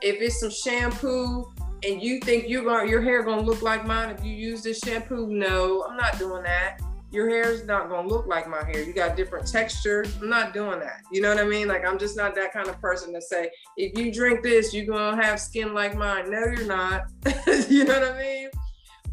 If 0.00 0.22
it's 0.22 0.40
some 0.40 0.50
shampoo 0.50 1.52
and 1.84 2.02
you 2.02 2.18
think 2.20 2.48
you're 2.48 2.64
going 2.64 2.88
your 2.88 3.02
hair 3.02 3.22
gonna 3.22 3.42
look 3.42 3.60
like 3.60 3.86
mine 3.86 4.10
if 4.10 4.24
you 4.24 4.32
use 4.32 4.62
this 4.62 4.78
shampoo, 4.78 5.26
no, 5.26 5.84
I'm 5.88 5.96
not 5.96 6.18
doing 6.18 6.44
that 6.44 6.80
your 7.12 7.28
hair 7.28 7.52
is 7.52 7.64
not 7.64 7.90
gonna 7.90 8.08
look 8.08 8.26
like 8.26 8.48
my 8.48 8.64
hair. 8.64 8.82
You 8.82 8.92
got 8.92 9.16
different 9.16 9.46
texture. 9.46 10.04
I'm 10.20 10.30
not 10.30 10.54
doing 10.54 10.80
that. 10.80 11.02
You 11.12 11.20
know 11.20 11.28
what 11.28 11.38
I 11.38 11.44
mean? 11.44 11.68
Like 11.68 11.86
I'm 11.86 11.98
just 11.98 12.16
not 12.16 12.34
that 12.36 12.52
kind 12.52 12.68
of 12.68 12.80
person 12.80 13.12
to 13.12 13.20
say, 13.20 13.50
if 13.76 13.96
you 13.98 14.12
drink 14.12 14.42
this, 14.42 14.72
you're 14.72 14.86
gonna 14.86 15.22
have 15.22 15.38
skin 15.38 15.74
like 15.74 15.94
mine. 15.94 16.30
No, 16.30 16.38
you're 16.38 16.66
not. 16.66 17.02
you 17.68 17.84
know 17.84 18.00
what 18.00 18.14
I 18.14 18.18
mean? 18.18 18.48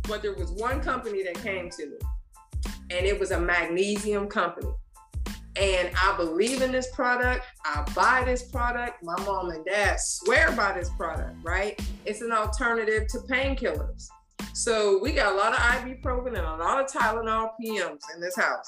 But 0.07 0.21
there 0.21 0.33
was 0.33 0.51
one 0.51 0.81
company 0.81 1.23
that 1.23 1.35
came 1.43 1.69
to 1.71 1.85
me, 1.87 1.97
and 2.89 3.05
it 3.05 3.19
was 3.19 3.31
a 3.31 3.39
magnesium 3.39 4.27
company. 4.27 4.71
And 5.59 5.91
I 6.01 6.15
believe 6.15 6.61
in 6.61 6.71
this 6.71 6.89
product. 6.95 7.45
I 7.65 7.85
buy 7.93 8.23
this 8.23 8.43
product. 8.43 9.03
My 9.03 9.19
mom 9.25 9.49
and 9.49 9.65
dad 9.65 9.99
swear 9.99 10.53
by 10.53 10.71
this 10.71 10.89
product, 10.91 11.35
right? 11.43 11.77
It's 12.05 12.21
an 12.21 12.31
alternative 12.31 13.07
to 13.09 13.17
painkillers. 13.19 14.07
So 14.53 14.99
we 15.01 15.13
got 15.13 15.33
a 15.33 15.35
lot 15.35 15.53
of 15.53 15.59
ibuprofen 15.59 16.27
and 16.27 16.37
a 16.37 16.55
lot 16.55 16.83
of 16.83 16.91
Tylenol 16.91 17.51
PMs 17.61 18.01
in 18.13 18.21
this 18.21 18.35
house. 18.35 18.67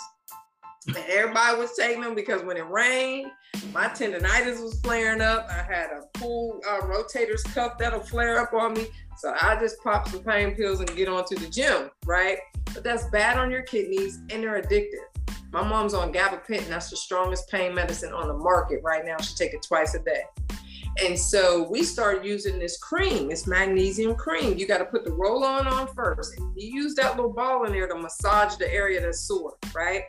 And 0.88 0.98
everybody 1.10 1.60
was 1.60 1.74
taking 1.78 2.02
them 2.02 2.16
because 2.16 2.44
when 2.44 2.58
it 2.58 2.68
rained, 2.68 3.32
my 3.74 3.86
tendonitis 3.86 4.62
was 4.62 4.80
flaring 4.82 5.22
up. 5.22 5.48
I 5.50 5.62
had 5.62 5.92
a 5.92 6.02
pull 6.18 6.60
uh, 6.68 6.88
rotator's 6.88 7.44
cuff 7.44 7.78
that'll 7.78 8.00
flare 8.00 8.40
up 8.40 8.54
on 8.54 8.74
me. 8.74 8.88
So 9.18 9.36
I 9.40 9.60
just 9.60 9.82
pop 9.84 10.08
some 10.08 10.24
pain 10.24 10.56
pills 10.56 10.80
and 10.80 10.96
get 10.96 11.08
on 11.08 11.26
to 11.26 11.36
the 11.36 11.48
gym, 11.48 11.92
right? 12.06 12.40
But 12.74 12.84
that's 12.84 13.06
bad 13.10 13.38
on 13.38 13.52
your 13.52 13.62
kidneys 13.62 14.18
and 14.32 14.44
they're 14.44 14.62
addictive. 14.62 15.22
My 15.52 15.62
mom's 15.62 15.94
on 15.94 16.14
gabapentin. 16.14 16.70
That's 16.70 16.90
the 16.90 16.98
strongest 16.98 17.50
pain 17.50 17.76
medicine 17.76 18.14
on 18.14 18.28
the 18.28 18.34
market 18.34 18.80
right 18.84 19.06
now. 19.06 19.18
She 19.18 19.36
take 19.36 19.54
it 19.54 19.62
twice 19.62 19.94
a 19.96 20.00
day. 20.00 20.24
And 21.04 21.18
so 21.18 21.68
we 21.70 21.84
started 21.84 22.24
using 22.24 22.60
this 22.60 22.78
cream, 22.78 23.32
it's 23.32 23.48
magnesium 23.48 24.16
cream. 24.16 24.58
You 24.58 24.68
got 24.68 24.78
to 24.78 24.86
put 24.86 25.04
the 25.04 25.12
roll 25.12 25.44
on 25.44 25.68
on 25.68 25.88
first. 25.96 26.40
You 26.56 26.84
use 26.84 26.94
that 26.96 27.16
little 27.16 27.34
ball 27.34 27.66
in 27.66 27.72
there 27.72 27.88
to 27.88 27.96
massage 27.96 28.56
the 28.56 28.72
area 28.72 29.02
that's 29.02 29.22
sore, 29.22 29.56
right? 29.74 30.04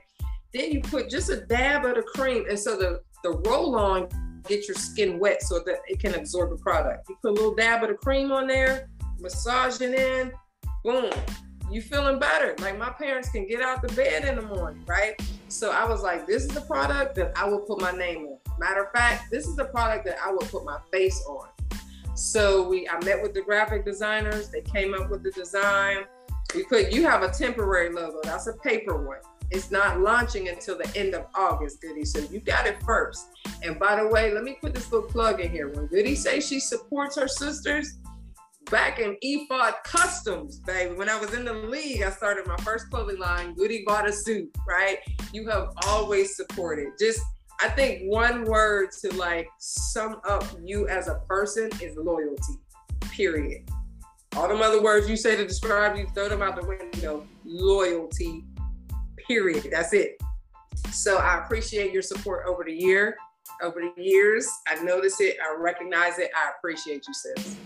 Then 0.52 0.70
you 0.70 0.82
put 0.82 1.08
just 1.08 1.30
a 1.30 1.46
dab 1.46 1.86
of 1.86 1.94
the 1.94 2.02
cream. 2.02 2.44
And 2.48 2.58
so 2.58 2.76
the, 2.76 3.00
the 3.22 3.38
roll 3.48 3.74
on 3.74 4.08
get 4.46 4.68
your 4.68 4.74
skin 4.74 5.18
wet 5.18 5.42
so 5.42 5.60
that 5.60 5.76
it 5.86 5.98
can 5.98 6.14
absorb 6.14 6.50
the 6.50 6.56
product. 6.56 7.08
You 7.08 7.16
put 7.22 7.30
a 7.30 7.34
little 7.34 7.54
dab 7.54 7.82
of 7.82 7.88
the 7.88 7.94
cream 7.94 8.30
on 8.30 8.46
there, 8.46 8.88
massage 9.18 9.80
it 9.80 9.94
in, 9.94 10.32
boom, 10.84 11.10
you 11.70 11.80
feeling 11.80 12.18
better. 12.18 12.54
Like 12.58 12.78
my 12.78 12.90
parents 12.90 13.30
can 13.30 13.46
get 13.46 13.62
out 13.62 13.80
the 13.80 13.94
bed 13.94 14.26
in 14.26 14.36
the 14.36 14.42
morning, 14.42 14.82
right? 14.86 15.14
So 15.48 15.70
I 15.70 15.86
was 15.86 16.02
like, 16.02 16.26
this 16.26 16.42
is 16.42 16.48
the 16.48 16.60
product 16.62 17.14
that 17.14 17.32
I 17.36 17.48
will 17.48 17.60
put 17.60 17.80
my 17.80 17.92
name 17.92 18.26
on. 18.26 18.38
Matter 18.58 18.84
of 18.84 18.92
fact, 18.92 19.30
this 19.30 19.46
is 19.46 19.56
the 19.56 19.66
product 19.66 20.04
that 20.06 20.18
I 20.24 20.32
would 20.32 20.48
put 20.48 20.64
my 20.64 20.78
face 20.92 21.22
on. 21.28 21.48
So 22.14 22.68
we 22.68 22.88
I 22.88 23.02
met 23.04 23.22
with 23.22 23.34
the 23.34 23.42
graphic 23.42 23.84
designers, 23.84 24.50
they 24.50 24.60
came 24.60 24.94
up 24.94 25.10
with 25.10 25.22
the 25.22 25.30
design. 25.30 26.04
We 26.54 26.64
put 26.64 26.92
you 26.92 27.06
have 27.06 27.22
a 27.22 27.30
temporary 27.30 27.92
logo. 27.92 28.20
That's 28.22 28.46
a 28.46 28.54
paper 28.54 29.06
one. 29.06 29.18
It's 29.50 29.70
not 29.70 30.00
launching 30.00 30.48
until 30.48 30.78
the 30.78 30.90
end 30.96 31.14
of 31.14 31.26
August, 31.34 31.82
Goody. 31.82 32.06
So 32.06 32.20
you 32.30 32.40
got 32.40 32.66
it 32.66 32.82
first. 32.84 33.28
And 33.62 33.78
by 33.78 33.96
the 33.96 34.08
way, 34.08 34.32
let 34.32 34.44
me 34.44 34.56
put 34.60 34.74
this 34.74 34.90
little 34.90 35.08
plug 35.08 35.40
in 35.40 35.50
here. 35.50 35.68
When 35.68 35.86
Goody 35.86 36.14
says 36.14 36.46
she 36.46 36.58
supports 36.58 37.16
her 37.16 37.28
sisters, 37.28 37.98
back 38.70 38.98
in 38.98 39.16
Ephod 39.20 39.74
Customs, 39.84 40.58
baby. 40.60 40.94
When 40.94 41.10
I 41.10 41.20
was 41.20 41.34
in 41.34 41.44
the 41.44 41.52
league, 41.52 42.02
I 42.02 42.10
started 42.10 42.46
my 42.46 42.56
first 42.58 42.88
clothing 42.90 43.18
line, 43.18 43.54
Goody 43.54 43.84
Bought 43.86 44.08
a 44.08 44.12
Suit, 44.12 44.50
right? 44.66 44.98
You 45.32 45.46
have 45.48 45.68
always 45.86 46.36
supported. 46.36 46.88
Just, 46.98 47.20
I 47.62 47.68
think 47.68 48.02
one 48.10 48.44
word 48.44 48.90
to 49.02 49.14
like 49.14 49.48
sum 49.58 50.20
up 50.28 50.44
you 50.64 50.88
as 50.88 51.06
a 51.06 51.20
person 51.28 51.70
is 51.80 51.96
loyalty, 51.96 52.54
period. 53.02 53.70
All 54.34 54.48
them 54.48 54.60
other 54.60 54.82
words 54.82 55.08
you 55.08 55.16
say 55.16 55.36
to 55.36 55.46
describe 55.46 55.96
you, 55.96 56.08
throw 56.12 56.28
them 56.28 56.42
out 56.42 56.56
the 56.56 56.66
window. 56.66 57.24
Loyalty, 57.44 58.44
period. 59.28 59.68
That's 59.70 59.92
it. 59.92 60.20
So 60.90 61.18
I 61.18 61.44
appreciate 61.44 61.92
your 61.92 62.02
support 62.02 62.46
over 62.48 62.64
the 62.64 62.72
year, 62.72 63.16
over 63.62 63.80
the 63.80 64.02
years. 64.02 64.48
I 64.66 64.82
notice 64.82 65.20
it, 65.20 65.36
I 65.40 65.54
recognize 65.56 66.18
it. 66.18 66.32
I 66.34 66.50
appreciate 66.58 67.06
you, 67.06 67.14
sis. 67.14 67.56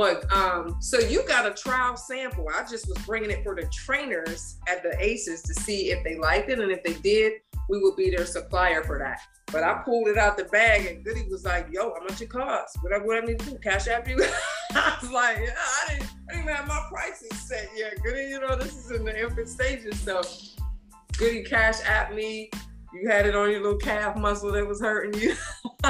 But 0.00 0.32
um, 0.32 0.76
so 0.80 0.98
you 0.98 1.22
got 1.28 1.44
a 1.44 1.50
trial 1.50 1.94
sample. 1.94 2.46
I 2.48 2.62
just 2.62 2.88
was 2.88 2.96
bringing 3.04 3.30
it 3.30 3.44
for 3.44 3.54
the 3.54 3.68
trainers 3.70 4.56
at 4.66 4.82
the 4.82 4.98
ACES 4.98 5.42
to 5.42 5.52
see 5.52 5.90
if 5.90 6.02
they 6.04 6.16
liked 6.16 6.48
it, 6.48 6.58
and 6.58 6.72
if 6.72 6.82
they 6.82 6.94
did, 6.94 7.34
we 7.68 7.82
would 7.82 7.96
be 7.96 8.08
their 8.08 8.24
supplier 8.24 8.82
for 8.82 8.98
that. 8.98 9.20
But 9.52 9.62
I 9.62 9.82
pulled 9.84 10.08
it 10.08 10.16
out 10.16 10.38
the 10.38 10.44
bag, 10.44 10.86
and 10.86 11.04
Goody 11.04 11.28
was 11.30 11.44
like, 11.44 11.66
"Yo, 11.70 11.92
how 11.92 12.02
much 12.02 12.22
it 12.22 12.30
cost? 12.30 12.78
What, 12.80 12.92
what 13.04 13.22
I 13.22 13.26
need 13.26 13.40
to 13.40 13.50
do? 13.50 13.58
Cash 13.58 13.88
app 13.88 14.08
you?" 14.08 14.16
I 14.72 14.96
was 15.02 15.10
like, 15.10 15.36
yeah, 15.36 15.54
I 15.58 15.90
didn't, 15.90 16.08
I 16.30 16.32
didn't 16.32 16.44
even 16.44 16.54
have 16.54 16.66
my 16.66 16.82
prices 16.88 17.38
set 17.38 17.68
yet. 17.76 18.02
Goody, 18.02 18.22
you 18.22 18.40
know, 18.40 18.56
this 18.56 18.74
is 18.74 18.90
in 18.92 19.04
the 19.04 19.20
infant 19.20 19.50
stages, 19.50 20.00
so 20.00 20.22
Goody 21.18 21.42
cash 21.42 21.76
app 21.84 22.14
me. 22.14 22.48
You 22.94 23.06
had 23.06 23.26
it 23.26 23.36
on 23.36 23.50
your 23.50 23.60
little 23.60 23.78
calf 23.78 24.16
muscle 24.16 24.50
that 24.52 24.66
was 24.66 24.80
hurting 24.80 25.20
you. 25.20 25.34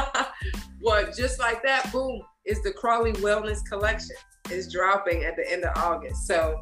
but 0.83 1.15
just 1.17 1.39
like 1.39 1.63
that, 1.63 1.93
boom, 1.93 2.23
is 2.47 2.63
the 2.63 2.73
Crawley 2.73 3.13
Wellness 3.15 3.65
Collection. 3.69 4.17
is 4.51 4.73
dropping 4.73 5.25
at 5.25 5.37
the 5.37 5.51
end 5.51 5.65
of 5.65 5.77
August. 5.77 6.27
So 6.27 6.61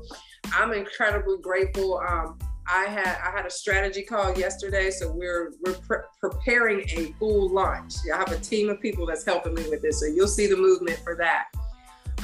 I'm 0.52 0.72
incredibly 0.72 1.38
grateful. 1.40 1.98
Um, 2.06 2.38
I 2.66 2.84
had 2.84 3.18
I 3.24 3.30
had 3.30 3.46
a 3.46 3.50
strategy 3.50 4.02
call 4.02 4.36
yesterday, 4.36 4.90
so 4.90 5.10
we're 5.10 5.52
we're 5.64 5.74
pre- 5.74 5.98
preparing 6.20 6.80
a 6.90 7.14
full 7.18 7.48
launch. 7.48 7.94
I 8.12 8.16
have 8.18 8.30
a 8.30 8.38
team 8.38 8.68
of 8.68 8.80
people 8.80 9.06
that's 9.06 9.24
helping 9.24 9.54
me 9.54 9.68
with 9.70 9.80
this, 9.80 10.00
so 10.00 10.06
you'll 10.06 10.28
see 10.28 10.46
the 10.46 10.56
movement 10.56 10.98
for 10.98 11.16
that. 11.16 11.46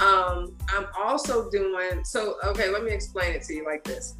Um, 0.03 0.57
I'm 0.69 0.87
also 0.99 1.49
doing 1.51 2.05
so. 2.05 2.37
Okay, 2.45 2.69
let 2.69 2.85
me 2.85 2.91
explain 2.91 3.33
it 3.35 3.43
to 3.45 3.55
you 3.55 3.65
like 3.65 3.85
this. 3.85 4.17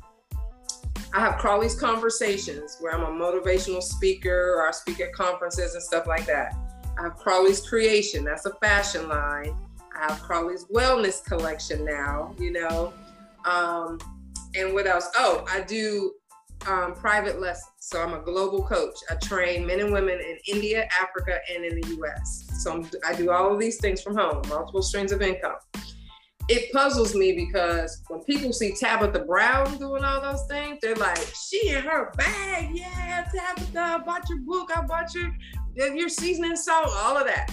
I 1.13 1.21
have 1.21 1.39
Crawley's 1.39 1.79
conversations 1.79 2.79
where 2.81 2.95
I'm 2.95 3.03
a 3.03 3.25
motivational 3.25 3.83
speaker 3.83 4.55
or 4.57 4.67
I 4.67 4.71
speak 4.71 5.01
at 5.01 5.13
conferences 5.13 5.75
and 5.75 5.83
stuff 5.83 6.07
like 6.07 6.27
that. 6.27 6.57
I 6.99 7.03
have 7.03 7.17
Crawley's 7.17 7.67
Creation, 7.67 8.25
that's 8.25 8.47
a 8.47 8.55
fashion 8.55 9.09
line. 9.09 9.57
I 9.97 10.11
have 10.11 10.23
Crawley's 10.23 10.65
Wellness 10.67 11.25
Collection 11.25 11.85
now, 11.85 12.35
you 12.39 12.53
know. 12.53 12.93
Um, 13.45 13.99
and 14.57 14.73
what 14.73 14.87
else? 14.87 15.09
Oh, 15.17 15.45
I 15.51 15.61
do 15.63 16.13
um, 16.67 16.95
private 16.95 17.41
lessons. 17.41 17.71
So 17.81 18.03
I'm 18.03 18.15
a 18.15 18.21
global 18.21 18.63
coach. 18.63 18.95
I 19.11 19.17
train 19.17 19.67
men 19.67 19.81
and 19.81 19.93
women 19.93 20.19
in 20.21 20.39
India, 20.47 20.89
Africa, 21.01 21.39
and 21.55 21.65
in 21.65 21.81
the 21.81 21.89
US. 22.01 22.49
So 22.63 22.73
I'm, 22.73 22.91
i 23.07 23.15
do 23.15 23.31
all 23.31 23.53
of 23.53 23.61
these 23.61 23.79
things 23.79 24.03
from 24.03 24.17
home, 24.17 24.43
multiple 24.49 24.83
streams 24.83 25.13
of 25.13 25.21
income. 25.23 25.57
It 26.49 26.73
puzzles 26.73 27.15
me 27.15 27.33
because 27.33 28.03
when 28.09 28.21
people 28.25 28.53
see 28.53 28.75
Tabitha 28.75 29.21
Brown 29.21 29.79
doing 29.79 30.05
all 30.05 30.21
those 30.21 30.47
things, 30.47 30.79
they're 30.83 30.95
like, 30.95 31.19
she 31.49 31.71
in 31.71 31.83
her 31.83 32.13
bag. 32.17 32.71
Yeah, 32.73 33.27
Tabitha, 33.35 33.81
I 33.81 33.99
bought 33.99 34.29
your 34.29 34.41
book. 34.41 34.71
I 34.77 34.83
bought 34.83 35.15
your 35.15 35.35
your 35.77 36.09
seasoning 36.09 36.57
salt, 36.57 36.91
all 36.95 37.17
of 37.17 37.27
that. 37.27 37.51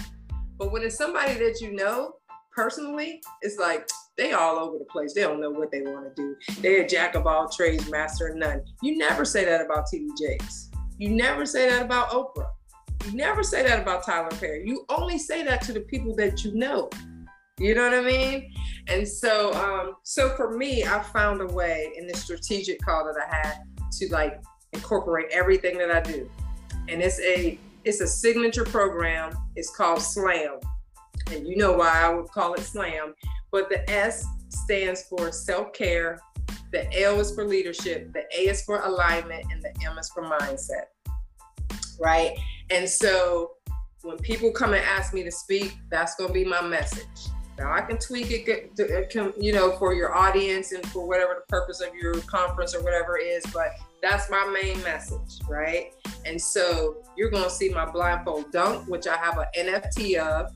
But 0.58 0.72
when 0.72 0.82
it's 0.82 0.96
somebody 0.96 1.34
that 1.34 1.60
you 1.60 1.72
know 1.72 2.14
personally, 2.54 3.22
it's 3.40 3.58
like 3.58 3.88
they 4.16 4.32
all 4.32 4.58
over 4.58 4.78
the 4.78 4.84
place. 4.84 5.14
They 5.14 5.22
don't 5.22 5.40
know 5.40 5.50
what 5.50 5.70
they 5.70 5.82
want 5.82 6.14
to 6.14 6.22
do. 6.22 6.36
They're 6.60 6.82
a 6.82 6.88
jack 6.88 7.14
of 7.14 7.26
all 7.26 7.48
trades, 7.48 7.90
master 7.90 8.28
of 8.28 8.36
none. 8.36 8.62
You 8.82 8.98
never 8.98 9.24
say 9.24 9.44
that 9.44 9.60
about 9.64 9.86
TD 9.92 10.08
Jakes. 10.18 10.70
You 10.98 11.10
never 11.10 11.46
say 11.46 11.68
that 11.70 11.82
about 11.82 12.10
Oprah. 12.10 12.50
You 13.06 13.16
never 13.16 13.42
say 13.42 13.62
that 13.64 13.80
about 13.80 14.04
Tyler 14.04 14.30
Perry. 14.38 14.62
You 14.66 14.84
only 14.88 15.18
say 15.18 15.42
that 15.44 15.62
to 15.62 15.72
the 15.72 15.80
people 15.80 16.14
that 16.16 16.44
you 16.44 16.54
know. 16.54 16.90
You 17.58 17.74
know 17.74 17.82
what 17.84 17.94
I 17.94 18.02
mean? 18.02 18.52
And 18.88 19.06
so, 19.06 19.52
um, 19.54 19.94
so 20.04 20.30
for 20.36 20.56
me, 20.56 20.84
I 20.84 21.02
found 21.02 21.40
a 21.40 21.46
way 21.46 21.92
in 21.96 22.06
this 22.06 22.22
strategic 22.22 22.80
call 22.82 23.04
that 23.04 23.16
I 23.20 23.34
had 23.34 23.58
to 23.98 24.12
like 24.12 24.40
incorporate 24.72 25.26
everything 25.30 25.78
that 25.78 25.90
I 25.90 26.00
do. 26.00 26.30
And 26.88 27.02
it's 27.02 27.20
a 27.20 27.58
it's 27.84 28.00
a 28.00 28.06
signature 28.06 28.64
program. 28.64 29.32
It's 29.56 29.74
called 29.74 30.00
SLAM. 30.00 30.60
And 31.30 31.46
you 31.46 31.56
know 31.56 31.72
why 31.72 32.02
I 32.02 32.08
would 32.12 32.28
call 32.28 32.54
it 32.54 32.60
SLAM. 32.60 33.14
But 33.50 33.68
the 33.68 33.88
S 33.90 34.24
stands 34.48 35.02
for 35.02 35.32
self 35.32 35.72
care, 35.72 36.18
the 36.72 36.86
L 37.02 37.20
is 37.20 37.34
for 37.34 37.44
leadership, 37.44 38.12
the 38.12 38.24
A 38.36 38.48
is 38.48 38.62
for 38.62 38.80
alignment, 38.80 39.46
and 39.52 39.62
the 39.62 39.72
M 39.86 39.98
is 39.98 40.10
for 40.10 40.22
mindset. 40.22 40.86
Right? 42.00 42.36
And 42.70 42.88
so 42.88 43.52
when 44.02 44.18
people 44.18 44.50
come 44.50 44.74
and 44.74 44.84
ask 44.84 45.12
me 45.14 45.22
to 45.24 45.30
speak, 45.30 45.76
that's 45.90 46.14
going 46.16 46.28
to 46.28 46.34
be 46.34 46.44
my 46.44 46.62
message. 46.62 47.06
Now 47.58 47.72
I 47.72 47.82
can 47.82 47.98
tweak 47.98 48.30
it, 48.30 48.72
you 49.38 49.52
know, 49.52 49.72
for 49.76 49.94
your 49.94 50.14
audience 50.16 50.72
and 50.72 50.84
for 50.86 51.06
whatever 51.06 51.34
the 51.34 51.46
purpose 51.48 51.80
of 51.80 51.94
your 51.94 52.14
conference 52.22 52.74
or 52.74 52.82
whatever 52.82 53.18
is, 53.18 53.44
but 53.52 53.68
that's 54.02 54.30
my 54.30 54.44
main 54.46 54.82
message, 54.82 55.38
right? 55.48 55.92
And 56.24 56.40
so 56.40 57.02
you're 57.16 57.30
gonna 57.30 57.50
see 57.50 57.68
my 57.68 57.84
blindfold 57.84 58.50
dunk, 58.52 58.88
which 58.88 59.06
I 59.06 59.16
have 59.16 59.38
an 59.38 59.46
NFT 59.56 60.16
of, 60.16 60.50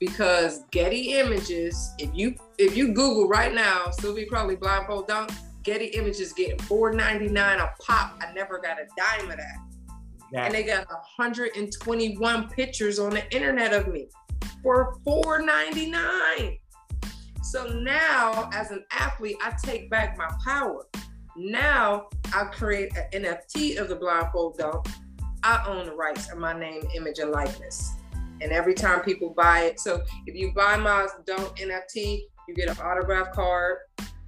because 0.00 0.64
Getty 0.70 1.14
Images, 1.18 1.92
if 1.98 2.10
you 2.14 2.34
if 2.58 2.76
you 2.76 2.88
Google 2.88 3.28
right 3.28 3.54
now, 3.54 3.90
Sylvia 3.90 4.26
Crawley 4.26 4.56
blindfold 4.56 5.08
dunk, 5.08 5.30
Getty 5.62 5.86
Images 5.86 6.32
getting 6.32 6.56
$4.99 6.58 7.60
a 7.60 7.72
pop. 7.80 8.18
I 8.20 8.32
never 8.32 8.58
got 8.58 8.78
a 8.78 8.86
dime 8.96 9.30
of 9.30 9.36
that. 9.36 9.58
And 10.34 10.54
they 10.54 10.62
got 10.62 10.88
121 10.88 12.48
pictures 12.48 12.98
on 12.98 13.10
the 13.10 13.34
internet 13.34 13.74
of 13.74 13.88
me 13.88 14.08
for 14.62 14.98
$4.99. 15.06 16.58
So 17.42 17.66
now, 17.66 18.48
as 18.52 18.70
an 18.70 18.84
athlete, 18.92 19.36
I 19.42 19.54
take 19.62 19.90
back 19.90 20.16
my 20.16 20.30
power. 20.44 20.86
Now 21.36 22.08
I 22.34 22.44
create 22.44 22.92
an 22.96 23.24
NFT 23.24 23.78
of 23.78 23.88
the 23.88 23.96
blindfold 23.96 24.58
dunk. 24.58 24.86
I 25.42 25.64
own 25.66 25.86
the 25.86 25.94
rights 25.94 26.30
of 26.30 26.38
my 26.38 26.58
name, 26.58 26.82
image, 26.94 27.18
and 27.18 27.30
likeness. 27.30 27.92
And 28.40 28.52
every 28.52 28.74
time 28.74 29.00
people 29.00 29.34
buy 29.36 29.60
it, 29.60 29.80
so 29.80 30.02
if 30.26 30.34
you 30.34 30.52
buy 30.52 30.76
my 30.76 31.06
dunk 31.26 31.58
NFT, 31.58 32.22
you 32.48 32.54
get 32.54 32.68
an 32.68 32.76
autograph 32.82 33.32
card, 33.32 33.78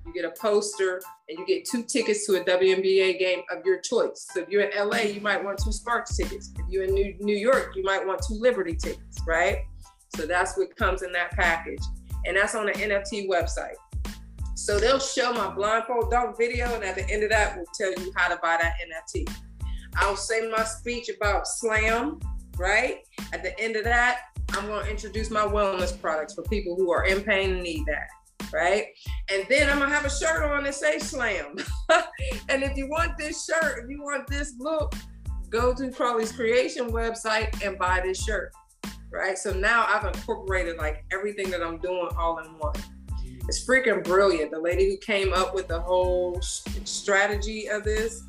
you 0.07 0.12
get 0.12 0.24
a 0.24 0.33
poster, 0.40 1.00
and 1.29 1.38
you 1.38 1.46
get 1.46 1.64
two 1.64 1.83
tickets 1.83 2.27
to 2.27 2.40
a 2.40 2.44
WNBA 2.44 3.18
game 3.18 3.42
of 3.50 3.64
your 3.64 3.81
choice. 3.81 4.29
So 4.33 4.40
if 4.40 4.48
you're 4.48 4.62
in 4.62 4.88
LA, 4.88 4.98
you 4.98 5.20
might 5.20 5.42
want 5.42 5.59
two 5.62 5.72
Sparks 5.72 6.16
tickets. 6.16 6.53
If 6.59 6.66
you're 6.68 6.85
in 6.85 6.94
New, 6.94 7.14
New 7.20 7.37
York, 7.37 7.72
you 7.74 7.83
might 7.83 8.07
want 8.07 8.20
two 8.27 8.35
Liberty 8.35 8.77
tickets, 8.77 9.20
right? 9.27 9.59
So 10.16 10.27
that's 10.27 10.57
what 10.57 10.74
comes 10.77 11.03
in 11.03 11.12
that 11.12 11.33
package. 11.33 11.83
And 12.27 12.37
that's 12.37 12.55
on 12.55 12.66
the 12.66 12.72
NFT 12.72 13.29
website. 13.29 13.74
So 14.55 14.79
they'll 14.79 15.00
show 15.00 15.33
my 15.33 15.53
blindfold 15.53 16.11
dunk 16.11 16.38
video, 16.38 16.72
and 16.74 16.85
at 16.85 16.94
the 16.94 17.09
end 17.11 17.24
of 17.24 17.31
that, 17.31 17.57
we'll 17.57 17.66
tell 17.74 17.90
you 17.90 18.12
how 18.16 18.29
to 18.29 18.38
buy 18.40 18.57
that 18.61 18.74
NFT. 18.88 19.29
I'll 19.96 20.16
say 20.16 20.48
my 20.48 20.64
speech 20.64 21.09
about 21.09 21.46
Slam, 21.46 22.20
right? 22.57 23.00
At 23.33 23.42
the 23.42 23.59
end 23.61 23.77
of 23.77 23.85
that, 23.85 24.20
I'm 24.50 24.66
going 24.66 24.85
to 24.85 24.90
introduce 24.90 25.31
my 25.31 25.42
wellness 25.42 26.00
products 26.00 26.35
for 26.35 26.42
people 26.44 26.77
who 26.77 26.90
are 26.92 27.05
in 27.05 27.22
pain 27.22 27.50
and 27.50 27.62
need 27.62 27.85
that, 27.87 28.09
right? 28.53 28.87
And 29.31 29.44
then 29.48 29.68
I'm 29.68 29.81
to 29.81 29.88
have 29.88 30.05
a 30.05 30.11
shirt 30.11 30.50
on 30.50 30.64
that 30.64 30.74
say 30.74 30.98
Slam. 30.98 31.57
and 32.48 32.62
if 32.62 32.77
you 32.77 32.88
want 32.88 33.18
this 33.18 33.44
shirt, 33.44 33.85
if 33.85 33.90
you 33.90 34.03
want 34.03 34.29
this 34.29 34.55
look, 34.59 34.94
go 35.50 35.74
to 35.74 35.90
Crawley's 35.90 36.33
Creation 36.33 36.90
website 36.90 37.64
and 37.66 37.79
buy 37.79 38.00
this 38.05 38.22
shirt 38.22 38.53
right? 39.14 39.38
So 39.38 39.53
now 39.53 39.87
I've 39.88 40.05
incorporated 40.05 40.77
like 40.77 41.05
everything 41.12 41.50
that 41.50 41.62
I'm 41.62 41.79
doing 41.79 42.09
all 42.18 42.38
in 42.38 42.46
one. 42.59 42.74
It's 43.46 43.66
freaking 43.66 44.03
brilliant. 44.03 44.50
The 44.50 44.59
lady 44.59 44.90
who 44.90 44.96
came 44.96 45.33
up 45.33 45.55
with 45.55 45.68
the 45.68 45.81
whole 45.81 46.40
strategy 46.42 47.68
of 47.68 47.85
this 47.85 48.22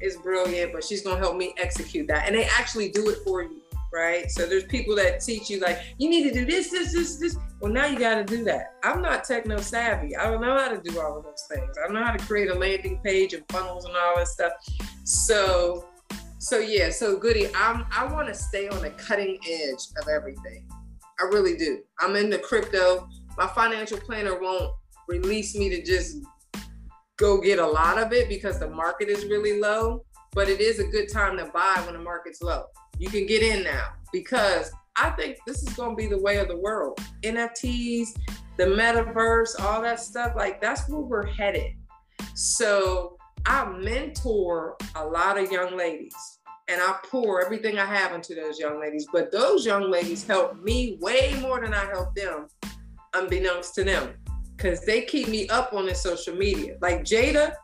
is 0.00 0.16
brilliant, 0.16 0.72
but 0.72 0.84
she's 0.84 1.02
gonna 1.02 1.18
help 1.18 1.36
me 1.36 1.54
execute 1.58 2.06
that. 2.08 2.26
And 2.26 2.34
they 2.34 2.44
actually 2.44 2.88
do 2.88 3.08
it 3.10 3.18
for 3.24 3.42
you, 3.42 3.60
right? 3.92 4.30
So 4.30 4.46
there's 4.46 4.64
people 4.64 4.94
that 4.96 5.20
teach 5.20 5.50
you 5.50 5.60
like 5.60 5.80
you 5.98 6.08
need 6.08 6.24
to 6.24 6.32
do 6.32 6.44
this, 6.44 6.70
this, 6.70 6.92
this, 6.92 7.16
this. 7.16 7.36
Well, 7.60 7.72
now 7.72 7.86
you 7.86 7.98
got 7.98 8.16
to 8.16 8.24
do 8.24 8.42
that. 8.44 8.74
I'm 8.82 9.00
not 9.00 9.22
techno 9.22 9.58
savvy. 9.58 10.16
I 10.16 10.24
don't 10.24 10.40
know 10.40 10.58
how 10.58 10.68
to 10.68 10.80
do 10.80 11.00
all 11.00 11.18
of 11.18 11.24
those 11.24 11.46
things. 11.48 11.76
I 11.78 11.86
don't 11.86 11.94
know 11.94 12.02
how 12.02 12.10
to 12.12 12.24
create 12.24 12.50
a 12.50 12.54
landing 12.54 12.98
page 13.04 13.34
and 13.34 13.44
funnels 13.50 13.84
and 13.84 13.94
all 13.96 14.16
that 14.16 14.26
stuff. 14.26 14.52
So 15.04 15.84
so 16.42 16.58
yeah, 16.58 16.90
so 16.90 17.16
Goody, 17.16 17.46
I'm 17.54 17.86
I 17.96 18.04
want 18.04 18.26
to 18.26 18.34
stay 18.34 18.68
on 18.68 18.82
the 18.82 18.90
cutting 18.90 19.38
edge 19.48 19.78
of 20.02 20.08
everything. 20.08 20.68
I 21.20 21.26
really 21.26 21.56
do. 21.56 21.82
I'm 22.00 22.16
into 22.16 22.36
crypto. 22.36 23.08
My 23.38 23.46
financial 23.46 23.96
planner 23.98 24.40
won't 24.40 24.72
release 25.06 25.54
me 25.54 25.68
to 25.70 25.80
just 25.84 26.16
go 27.16 27.40
get 27.40 27.60
a 27.60 27.66
lot 27.66 27.96
of 27.96 28.12
it 28.12 28.28
because 28.28 28.58
the 28.58 28.68
market 28.68 29.08
is 29.08 29.24
really 29.26 29.60
low, 29.60 30.04
but 30.32 30.48
it 30.48 30.60
is 30.60 30.80
a 30.80 30.84
good 30.84 31.08
time 31.12 31.36
to 31.36 31.44
buy 31.54 31.80
when 31.84 31.94
the 31.94 32.02
market's 32.02 32.42
low. 32.42 32.64
You 32.98 33.08
can 33.08 33.24
get 33.24 33.44
in 33.44 33.62
now 33.62 33.90
because 34.12 34.72
I 34.96 35.10
think 35.10 35.38
this 35.46 35.62
is 35.62 35.72
going 35.74 35.90
to 35.90 35.96
be 35.96 36.08
the 36.08 36.20
way 36.20 36.38
of 36.38 36.48
the 36.48 36.58
world. 36.58 36.98
NFTs, 37.22 38.18
the 38.56 38.64
metaverse, 38.64 39.60
all 39.60 39.80
that 39.82 40.00
stuff, 40.00 40.32
like 40.34 40.60
that's 40.60 40.88
where 40.88 41.02
we're 41.02 41.24
headed. 41.24 41.74
So 42.34 43.16
I 43.46 43.64
mentor 43.64 44.76
a 44.94 45.04
lot 45.04 45.38
of 45.38 45.50
young 45.50 45.76
ladies 45.76 46.14
and 46.68 46.80
I 46.80 46.96
pour 47.04 47.44
everything 47.44 47.78
I 47.78 47.86
have 47.86 48.12
into 48.12 48.34
those 48.34 48.58
young 48.58 48.80
ladies. 48.80 49.06
But 49.12 49.32
those 49.32 49.66
young 49.66 49.90
ladies 49.90 50.26
help 50.26 50.62
me 50.62 50.96
way 51.00 51.38
more 51.40 51.60
than 51.60 51.74
I 51.74 51.84
help 51.86 52.14
them, 52.14 52.46
unbeknownst 53.14 53.74
to 53.76 53.84
them, 53.84 54.14
because 54.56 54.84
they 54.84 55.02
keep 55.02 55.28
me 55.28 55.48
up 55.48 55.72
on 55.72 55.86
the 55.86 55.94
social 55.94 56.36
media. 56.36 56.76
Like 56.80 57.02
Jada, 57.02 57.54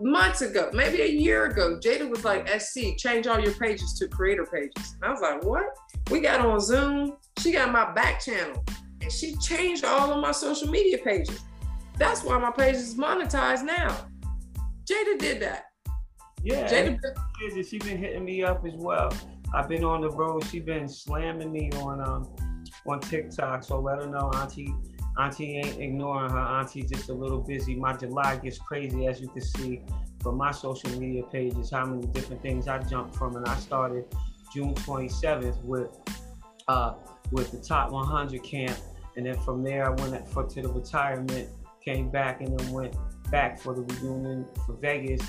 months 0.00 0.42
ago, 0.42 0.70
maybe 0.72 1.02
a 1.02 1.06
year 1.06 1.46
ago, 1.46 1.78
Jada 1.78 2.08
was 2.08 2.24
like, 2.24 2.48
SC, 2.48 2.96
change 2.96 3.26
all 3.26 3.38
your 3.38 3.54
pages 3.54 3.94
to 3.98 4.08
creator 4.08 4.46
pages. 4.46 4.94
And 4.94 5.04
I 5.04 5.10
was 5.10 5.20
like, 5.20 5.44
what? 5.44 5.66
We 6.10 6.20
got 6.20 6.44
on 6.44 6.58
Zoom. 6.60 7.16
She 7.38 7.52
got 7.52 7.70
my 7.70 7.92
back 7.92 8.20
channel 8.20 8.64
and 9.00 9.12
she 9.12 9.36
changed 9.36 9.84
all 9.84 10.12
of 10.12 10.20
my 10.20 10.32
social 10.32 10.68
media 10.68 10.98
pages. 10.98 11.40
That's 11.98 12.24
why 12.24 12.38
my 12.38 12.50
page 12.50 12.76
is 12.76 12.94
monetized 12.94 13.64
now. 13.64 14.06
Jada 14.92 15.18
did 15.18 15.42
that. 15.42 15.64
Yeah, 16.42 16.68
Jada, 16.68 17.68
She's 17.68 17.82
been 17.82 17.98
hitting 17.98 18.24
me 18.24 18.42
up 18.42 18.64
as 18.66 18.74
well. 18.74 19.12
I've 19.54 19.68
been 19.68 19.84
on 19.84 20.00
the 20.00 20.10
road. 20.10 20.44
She's 20.44 20.62
been 20.62 20.88
slamming 20.88 21.52
me 21.52 21.70
on 21.76 22.00
um 22.00 22.28
on 22.86 23.00
TikTok. 23.00 23.62
So 23.64 23.80
let 23.80 24.02
her 24.02 24.08
know, 24.08 24.30
Auntie. 24.34 24.74
Auntie 25.18 25.58
ain't 25.58 25.78
ignoring 25.78 26.30
her. 26.30 26.38
Auntie 26.38 26.82
just 26.82 27.08
a 27.10 27.12
little 27.12 27.40
busy. 27.40 27.74
My 27.74 27.92
July 27.94 28.36
gets 28.36 28.58
crazy, 28.58 29.06
as 29.06 29.20
you 29.20 29.28
can 29.28 29.42
see 29.42 29.82
from 30.22 30.36
my 30.36 30.50
social 30.50 30.90
media 30.98 31.22
pages. 31.24 31.70
How 31.70 31.84
many 31.84 32.06
different 32.08 32.42
things 32.42 32.66
I 32.66 32.78
jumped 32.78 33.16
from, 33.16 33.36
and 33.36 33.46
I 33.46 33.56
started 33.56 34.04
June 34.54 34.74
27th 34.74 35.62
with 35.64 35.90
uh 36.68 36.94
with 37.30 37.50
the 37.50 37.58
top 37.58 37.90
100 37.90 38.42
camp, 38.42 38.78
and 39.16 39.26
then 39.26 39.38
from 39.40 39.62
there 39.62 39.86
I 39.86 39.90
went 39.90 40.28
for 40.28 40.44
to 40.44 40.62
the 40.62 40.68
retirement, 40.68 41.48
came 41.84 42.10
back, 42.10 42.40
and 42.40 42.58
then 42.58 42.72
went 42.72 42.96
back 43.32 43.58
for 43.58 43.74
the 43.74 43.82
reunion 43.82 44.46
for 44.64 44.74
Vegas 44.74 45.22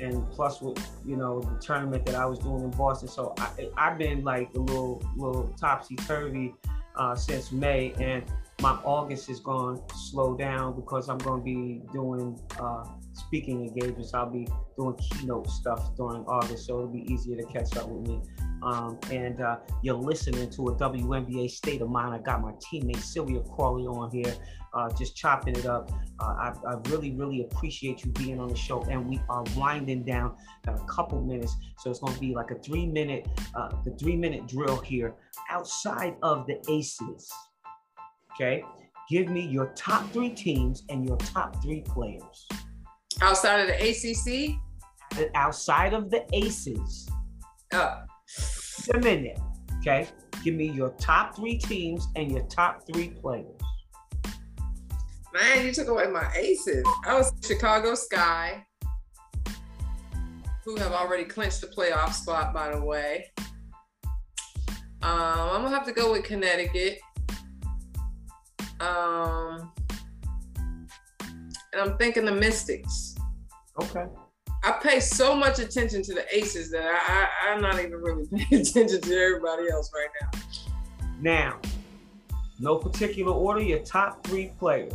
and 0.00 0.30
plus 0.30 0.62
with 0.62 0.78
you 1.04 1.16
know 1.16 1.40
the 1.40 1.58
tournament 1.60 2.06
that 2.06 2.14
I 2.14 2.24
was 2.24 2.38
doing 2.38 2.62
in 2.62 2.70
Boston. 2.70 3.08
So 3.08 3.34
I, 3.38 3.68
I've 3.76 3.98
been 3.98 4.24
like 4.24 4.48
a 4.54 4.60
little 4.60 5.02
little 5.16 5.48
topsy 5.60 5.96
turvy 5.96 6.54
uh, 6.96 7.14
since 7.14 7.52
May, 7.52 7.92
and 8.00 8.24
my 8.60 8.72
August 8.84 9.30
is 9.30 9.38
going 9.38 9.80
to 9.86 9.94
slow 9.96 10.36
down 10.36 10.74
because 10.74 11.08
I'm 11.08 11.18
going 11.18 11.40
to 11.40 11.44
be 11.44 11.82
doing 11.92 12.38
uh, 12.58 12.84
speaking 13.12 13.66
engagements. 13.66 14.12
I'll 14.14 14.30
be 14.30 14.48
doing 14.76 14.96
keynote 14.96 15.48
stuff 15.48 15.94
during 15.96 16.24
August, 16.24 16.66
so 16.66 16.78
it'll 16.78 16.88
be 16.88 17.10
easier 17.12 17.36
to 17.36 17.44
catch 17.44 17.76
up 17.76 17.88
with 17.88 18.08
me. 18.08 18.20
Um, 18.62 18.98
and 19.12 19.40
uh, 19.40 19.58
you're 19.82 19.94
listening 19.94 20.50
to 20.50 20.68
a 20.68 20.74
WNBA 20.76 21.48
State 21.50 21.82
of 21.82 21.88
Mind. 21.88 22.12
I 22.12 22.18
got 22.18 22.42
my 22.42 22.50
teammate 22.54 23.00
Sylvia 23.00 23.40
Crawley 23.40 23.86
on 23.86 24.10
here, 24.10 24.34
uh, 24.74 24.92
just 24.92 25.14
chopping 25.14 25.54
it 25.54 25.66
up. 25.66 25.92
Uh, 26.18 26.24
I, 26.24 26.52
I, 26.66 26.74
really, 26.88 27.12
really 27.12 27.42
appreciate 27.42 28.04
you 28.04 28.10
being 28.10 28.40
on 28.40 28.48
the 28.48 28.56
show. 28.56 28.82
And 28.82 29.08
we 29.08 29.20
are 29.28 29.44
winding 29.56 30.02
down 30.02 30.34
got 30.66 30.80
a 30.80 30.84
couple 30.86 31.20
minutes, 31.20 31.54
so 31.78 31.90
it's 31.90 32.00
going 32.00 32.14
to 32.14 32.20
be 32.20 32.34
like 32.34 32.50
a 32.50 32.56
three 32.56 32.86
minute, 32.86 33.28
uh, 33.54 33.70
the 33.84 33.92
three 33.92 34.16
minute 34.16 34.48
drill 34.48 34.80
here 34.80 35.14
outside 35.48 36.16
of 36.24 36.48
the 36.48 36.60
Aces. 36.68 37.30
Okay, 38.40 38.62
give 39.10 39.28
me 39.28 39.46
your 39.46 39.72
top 39.74 40.10
three 40.12 40.30
teams 40.30 40.84
and 40.88 41.06
your 41.06 41.16
top 41.16 41.60
three 41.62 41.80
players. 41.82 42.46
Outside 43.20 43.60
of 43.60 43.66
the 43.66 43.74
ACC. 43.74 45.30
Outside 45.34 45.92
of 45.92 46.10
the 46.10 46.24
Aces. 46.32 47.08
Uh, 47.72 48.02
a 48.94 48.98
minute. 48.98 49.38
Okay. 49.80 50.06
Give 50.44 50.54
me 50.54 50.70
your 50.70 50.90
top 50.90 51.36
three 51.36 51.58
teams 51.58 52.06
and 52.14 52.30
your 52.30 52.42
top 52.44 52.84
three 52.86 53.08
players. 53.08 53.60
Man, 55.34 55.66
you 55.66 55.72
took 55.72 55.88
away 55.88 56.06
my 56.06 56.30
aces. 56.36 56.84
I 57.04 57.14
was 57.14 57.32
Chicago 57.44 57.94
Sky, 57.94 58.64
who 60.64 60.76
have 60.76 60.92
already 60.92 61.24
clinched 61.24 61.60
the 61.60 61.66
playoff 61.66 62.12
spot, 62.12 62.54
by 62.54 62.72
the 62.72 62.80
way. 62.80 63.26
Um, 65.02 65.10
I'm 65.12 65.62
gonna 65.62 65.70
have 65.70 65.86
to 65.86 65.92
go 65.92 66.12
with 66.12 66.24
Connecticut. 66.24 66.98
Um, 68.80 69.72
and 71.72 71.82
I'm 71.82 71.98
thinking 71.98 72.24
the 72.24 72.32
Mystics. 72.32 73.16
Okay. 73.80 74.06
I 74.64 74.72
pay 74.72 75.00
so 75.00 75.36
much 75.36 75.60
attention 75.60 76.02
to 76.02 76.14
the 76.14 76.24
aces 76.34 76.70
that 76.72 76.84
I, 76.84 77.28
I 77.48 77.54
am 77.54 77.62
not 77.62 77.78
even 77.78 77.92
really 77.92 78.26
paying 78.34 78.62
attention 78.62 79.00
to 79.00 79.16
everybody 79.16 79.70
else 79.70 79.90
right 79.94 80.08
now. 80.20 80.40
Now, 81.20 81.60
no 82.58 82.76
particular 82.76 83.32
order. 83.32 83.62
Your 83.62 83.78
top 83.80 84.26
three 84.26 84.52
players. 84.58 84.92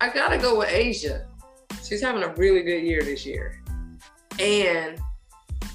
I 0.00 0.12
gotta 0.12 0.38
go 0.38 0.58
with 0.58 0.68
A'ja. 0.68 1.26
She's 1.84 2.02
having 2.02 2.22
a 2.24 2.34
really 2.34 2.62
good 2.62 2.82
year 2.82 3.02
this 3.02 3.24
year, 3.24 3.62
and 4.40 5.00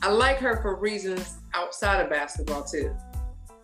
I 0.02 0.10
like 0.10 0.38
her 0.40 0.62
for 0.62 0.76
reasons 0.76 1.38
outside 1.54 2.02
of 2.02 2.10
basketball 2.10 2.64
too. 2.64 2.96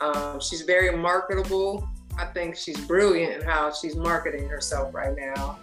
Um, 0.04 0.42
she's 0.42 0.64
very 0.64 0.96
marketable. 0.96 1.88
I 2.18 2.26
think 2.26 2.58
she's 2.58 2.80
brilliant 2.86 3.42
in 3.42 3.48
how 3.48 3.72
she's 3.72 3.96
marketing 3.96 4.50
herself 4.50 4.94
right 4.94 5.16
now. 5.16 5.58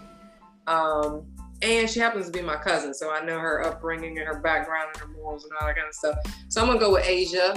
Um, 0.67 1.27
and 1.63 1.89
she 1.91 2.01
happens 2.01 2.27
to 2.27 2.33
be 2.33 2.41
my 2.41 2.57
cousin, 2.57 2.95
so 2.95 3.13
I 3.13 3.23
know 3.23 3.39
her 3.39 3.63
upbringing 3.63 4.19
and 4.19 4.27
her 4.27 4.41
background 4.41 4.89
and 4.95 5.03
her 5.03 5.09
morals 5.09 5.45
and 5.45 5.53
all 5.61 5.67
that 5.67 5.77
kind 5.77 5.89
of 5.89 5.95
stuff. 5.95 6.17
So 6.49 6.63
I'm 6.63 6.69
gonna 6.69 6.81
go 6.81 6.93
with 6.93 7.05
A'ja. 7.05 7.55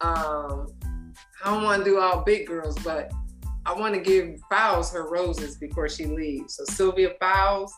Um, 0.00 0.66
I 1.44 1.54
don't 1.54 1.62
want 1.62 1.84
to 1.84 1.90
do 1.90 2.00
all 2.00 2.24
big 2.24 2.48
girls, 2.48 2.76
but 2.80 3.12
I 3.64 3.72
want 3.72 3.94
to 3.94 4.00
give 4.00 4.40
Fowles 4.50 4.92
her 4.92 5.08
roses 5.08 5.56
before 5.56 5.88
she 5.88 6.06
leaves. 6.06 6.56
So 6.56 6.64
Sylvia 6.64 7.12
Fowles, 7.20 7.72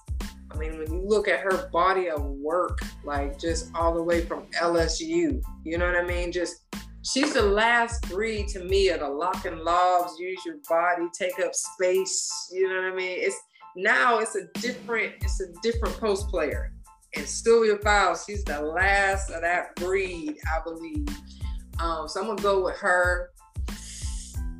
I 0.51 0.57
mean, 0.57 0.79
when 0.79 0.93
you 0.93 1.03
look 1.07 1.29
at 1.29 1.41
her 1.41 1.69
body 1.71 2.09
of 2.09 2.23
work, 2.23 2.81
like 3.05 3.39
just 3.39 3.71
all 3.75 3.93
the 3.93 4.03
way 4.03 4.25
from 4.25 4.45
LSU, 4.61 5.43
you 5.65 5.79
know 5.79 5.87
what 5.87 5.97
I 5.97 6.05
mean? 6.05 6.33
Just 6.33 6.63
she's 7.03 7.35
the 7.35 7.43
last 7.43 8.09
breed 8.09 8.49
to 8.49 8.65
me 8.65 8.89
of 8.89 9.01
the 9.01 9.09
lock 9.09 9.45
and 9.45 9.61
lobs, 9.61 10.19
use 10.19 10.41
your 10.47 10.57
body, 10.69 11.07
take 11.13 11.39
up 11.41 11.55
space. 11.55 12.49
You 12.53 12.69
know 12.69 12.83
what 12.83 12.93
I 12.93 12.97
mean? 12.97 13.19
It's 13.21 13.39
now 13.77 14.19
it's 14.19 14.37
a 14.37 14.47
different, 14.61 15.15
it's 15.21 15.41
a 15.41 15.53
different 15.63 15.99
post 15.99 16.29
player. 16.29 16.73
And 17.15 17.27
Sylvia 17.27 17.77
Fowles, 17.77 18.25
she's 18.27 18.45
the 18.45 18.61
last 18.61 19.31
of 19.31 19.43
that 19.43 19.77
breed, 19.77 20.37
I 20.51 20.63
believe. 20.65 21.09
Um, 21.79 22.09
so 22.09 22.21
I'm 22.21 22.27
gonna 22.27 22.43
go 22.43 22.65
with 22.65 22.77
her. 22.77 23.31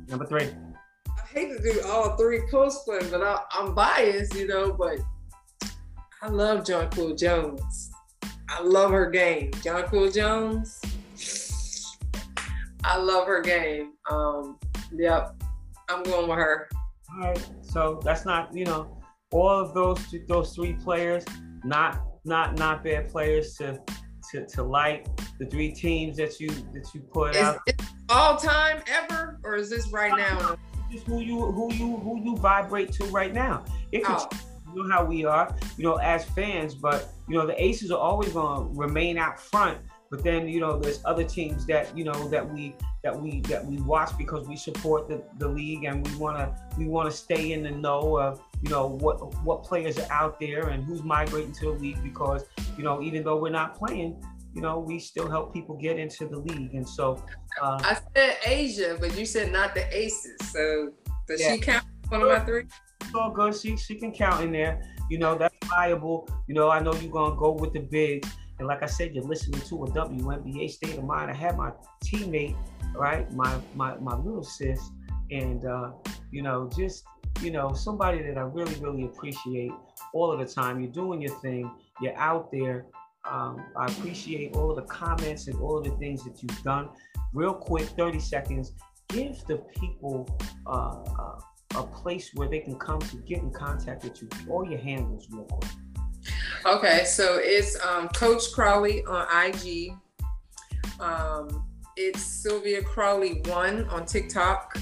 Number 0.07 0.25
three. 0.25 0.49
I 1.07 1.25
hate 1.33 1.57
to 1.57 1.63
do 1.63 1.81
all 1.87 2.15
three 2.15 2.41
post 2.51 2.85
players, 2.85 3.09
but 3.09 3.23
I, 3.23 3.39
am 3.59 3.73
biased, 3.73 4.35
you 4.35 4.47
know. 4.47 4.71
But 4.73 4.99
I 6.21 6.27
love 6.27 6.63
Jonquel 6.63 7.17
Jones. 7.17 7.91
I 8.49 8.61
love 8.61 8.91
her 8.91 9.09
game. 9.09 9.49
Jonquel 9.51 10.13
Jones. 10.13 10.79
I 12.83 12.97
love 12.97 13.27
her 13.27 13.41
game. 13.41 13.93
Um, 14.09 14.59
yep, 14.91 15.41
I'm 15.89 16.03
going 16.03 16.27
with 16.27 16.37
her. 16.37 16.69
All 17.13 17.27
right. 17.29 17.49
So 17.61 17.99
that's 18.03 18.25
not, 18.25 18.55
you 18.55 18.65
know, 18.65 18.97
all 19.31 19.49
of 19.49 19.73
those 19.73 19.99
those 20.27 20.53
three 20.53 20.73
players, 20.73 21.25
not 21.63 22.01
not 22.25 22.57
not 22.57 22.83
bad 22.83 23.09
players 23.09 23.55
to 23.55 23.79
to, 24.31 24.45
to 24.47 24.63
like 24.63 25.07
the 25.39 25.45
three 25.45 25.71
teams 25.71 26.17
that 26.17 26.39
you 26.39 26.49
that 26.49 26.89
you 26.93 27.01
put 27.01 27.35
is, 27.35 27.41
out. 27.41 27.59
Is 27.67 27.75
all 28.09 28.37
time 28.37 28.81
ever, 28.87 29.39
or 29.43 29.55
is 29.55 29.69
this 29.69 29.87
right 29.89 30.15
now? 30.15 30.57
Just 30.91 31.05
who 31.05 31.21
you 31.21 31.39
who 31.39 31.73
you 31.73 31.97
who 31.97 32.21
you 32.21 32.37
vibrate 32.37 32.91
to 32.93 33.05
right 33.05 33.33
now. 33.33 33.65
It 33.91 34.03
could, 34.03 34.17
oh. 34.17 34.27
you 34.75 34.83
know 34.83 34.93
how 34.93 35.05
we 35.05 35.25
are, 35.25 35.55
you 35.77 35.83
know, 35.83 35.95
as 35.95 36.25
fans, 36.25 36.75
but 36.75 37.13
you 37.27 37.37
know 37.37 37.47
the 37.47 37.61
Aces 37.63 37.91
are 37.91 37.99
always 37.99 38.29
going 38.33 38.73
to 38.73 38.79
remain 38.79 39.17
out 39.17 39.39
front. 39.39 39.79
But 40.13 40.23
then 40.23 40.47
you 40.47 40.59
know 40.59 40.77
there's 40.77 41.01
other 41.05 41.23
teams 41.23 41.65
that 41.65 41.97
you 41.97 42.03
know 42.03 42.29
that 42.29 42.47
we 42.47 42.75
that 43.01 43.19
we 43.19 43.39
that 43.49 43.65
we 43.65 43.77
watch 43.77 44.15
because 44.15 44.47
we 44.47 44.55
support 44.55 45.07
the, 45.07 45.23
the 45.39 45.47
league 45.47 45.85
and 45.85 46.07
we 46.07 46.15
want 46.17 46.37
to 46.37 46.55
we 46.77 46.85
want 46.85 47.09
to 47.09 47.17
stay 47.17 47.51
in 47.51 47.63
the 47.63 47.71
know 47.71 48.19
of 48.19 48.39
you 48.61 48.69
know 48.69 48.85
what 48.85 49.33
what 49.43 49.63
players 49.63 49.97
are 49.97 50.11
out 50.11 50.39
there 50.39 50.69
and 50.69 50.83
who's 50.83 51.01
migrating 51.01 51.51
to 51.53 51.65
the 51.65 51.71
league 51.71 51.97
because 52.03 52.45
you 52.77 52.83
know 52.83 53.01
even 53.01 53.23
though 53.23 53.37
we're 53.37 53.49
not 53.49 53.75
playing 53.75 54.23
you 54.53 54.61
know 54.61 54.77
we 54.77 54.99
still 54.99 55.27
help 55.27 55.51
people 55.51 55.75
get 55.75 55.97
into 55.97 56.27
the 56.27 56.37
league. 56.37 56.75
And 56.75 56.87
so 56.87 57.19
uh, 57.59 57.79
i 57.81 57.97
said 58.15 58.37
A'ja, 58.45 58.99
but 58.99 59.17
you 59.17 59.25
said 59.25 59.51
not 59.51 59.73
the 59.73 59.87
aces. 59.97 60.37
So 60.51 60.91
does 61.27 61.41
yeah. 61.41 61.55
she 61.55 61.59
count 61.59 61.85
one 62.09 62.21
of 62.21 62.27
my 62.27 62.39
three? 62.41 62.65
It's 63.01 63.15
all 63.15 63.31
good. 63.31 63.55
She, 63.55 63.75
she 63.77 63.95
can 63.95 64.11
count 64.11 64.43
in 64.43 64.51
there. 64.51 64.79
You 65.09 65.17
know 65.17 65.35
that's 65.35 65.55
viable. 65.67 66.29
You 66.47 66.53
know 66.53 66.69
i 66.69 66.79
know 66.79 66.93
you're 66.93 67.11
gonna 67.11 67.35
go 67.35 67.49
with 67.49 67.73
the 67.73 67.79
big 67.79 68.27
and 68.63 68.67
like 68.67 68.81
i 68.81 68.85
said 68.87 69.13
you're 69.13 69.23
listening 69.23 69.59
to 69.61 69.83
a 69.83 69.87
WNBA 69.91 70.69
state 70.69 70.97
of 70.97 71.03
mind 71.03 71.29
i 71.29 71.33
had 71.33 71.57
my 71.57 71.71
teammate 72.03 72.55
right 72.95 73.31
my 73.33 73.53
my, 73.75 73.95
my 73.97 74.15
little 74.15 74.43
sis 74.43 74.79
and 75.31 75.65
uh 75.65 75.91
you 76.31 76.41
know 76.41 76.69
just 76.75 77.03
you 77.41 77.51
know, 77.51 77.73
somebody 77.73 78.21
that 78.21 78.37
I 78.37 78.41
really, 78.41 78.75
really 78.75 79.03
appreciate 79.03 79.71
all 80.13 80.31
of 80.31 80.39
the 80.39 80.45
time. 80.45 80.79
You're 80.79 80.91
doing 80.91 81.21
your 81.21 81.37
thing. 81.39 81.71
You're 82.01 82.17
out 82.17 82.51
there. 82.51 82.85
Um, 83.29 83.65
I 83.75 83.85
appreciate 83.85 84.55
all 84.55 84.69
of 84.69 84.75
the 84.75 84.83
comments 84.83 85.47
and 85.47 85.59
all 85.59 85.77
of 85.77 85.83
the 85.83 85.91
things 85.91 86.23
that 86.25 86.41
you've 86.41 86.63
done. 86.63 86.89
Real 87.33 87.53
quick, 87.53 87.87
30 87.89 88.19
seconds. 88.19 88.73
Give 89.09 89.37
the 89.45 89.57
people 89.79 90.27
uh, 90.65 91.03
uh, 91.19 91.39
a 91.75 91.83
place 91.83 92.31
where 92.33 92.47
they 92.47 92.59
can 92.59 92.77
come 92.77 92.99
to 92.99 93.17
get 93.17 93.39
in 93.39 93.51
contact 93.51 94.03
with 94.03 94.21
you. 94.21 94.29
All 94.49 94.67
your 94.67 94.79
handles, 94.79 95.27
real 95.31 95.45
quick. 95.45 95.71
Okay, 96.65 97.03
so 97.05 97.39
it's 97.41 97.79
um, 97.83 98.07
Coach 98.09 98.51
Crawley 98.53 99.03
on 99.05 99.27
IG. 99.45 99.93
Um, 100.99 101.65
it's 101.97 102.21
Sylvia 102.21 102.81
Crawley 102.81 103.41
one 103.45 103.87
on 103.89 104.05
TikTok. 104.05 104.77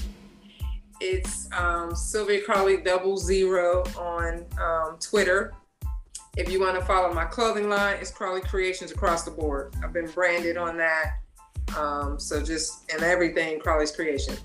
It's 1.00 1.48
um, 1.52 1.96
Sylvia 1.96 2.42
Crawley 2.42 2.78
double 2.78 3.16
zero 3.16 3.82
on 3.98 4.46
um, 4.60 4.98
Twitter. 5.00 5.52
If 6.36 6.50
you 6.50 6.60
want 6.60 6.78
to 6.78 6.84
follow 6.84 7.12
my 7.12 7.24
clothing 7.24 7.68
line, 7.68 7.96
it's 8.00 8.10
Crawley 8.10 8.40
Creations 8.40 8.92
across 8.92 9.24
the 9.24 9.30
board. 9.30 9.74
I've 9.82 9.92
been 9.92 10.10
branded 10.10 10.56
on 10.56 10.76
that. 10.78 11.18
Um, 11.76 12.18
so 12.18 12.42
just 12.42 12.90
and 12.92 13.02
everything 13.02 13.60
Crawley's 13.60 13.90
Creation. 13.90 14.36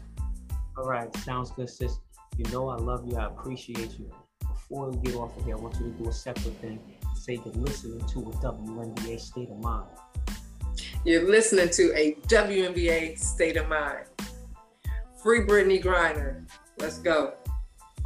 All 0.77 0.86
right, 0.86 1.15
sounds 1.17 1.51
good, 1.51 1.69
sis. 1.69 1.99
You 2.38 2.45
know 2.51 2.69
I 2.69 2.75
love 2.75 3.07
you. 3.07 3.17
I 3.17 3.27
appreciate 3.27 3.97
you. 3.99 4.12
Before 4.69 4.89
we 4.89 4.97
get 4.97 5.15
off 5.15 5.38
of 5.38 5.45
here, 5.45 5.56
I 5.56 5.60
want 5.60 5.75
you 5.80 5.86
to 5.86 6.03
do 6.03 6.10
a 6.10 6.12
separate 6.12 6.56
thing. 6.56 6.80
Say 7.15 7.39
you're 7.43 7.53
listening 7.53 8.06
to 8.06 8.19
a 8.19 8.32
WNBA 8.34 9.17
State 9.17 9.49
of 9.49 9.60
Mind. 9.60 9.88
You're 11.06 11.30
listening 11.30 11.69
to 11.69 11.93
a 11.95 12.15
WNBA 12.27 13.17
State 13.17 13.56
of 13.56 13.69
Mind. 13.69 14.08
Free 15.23 15.45
Brittney 15.45 15.82
Griner. 15.82 16.45
Let's 16.80 16.97
go. 16.97 17.36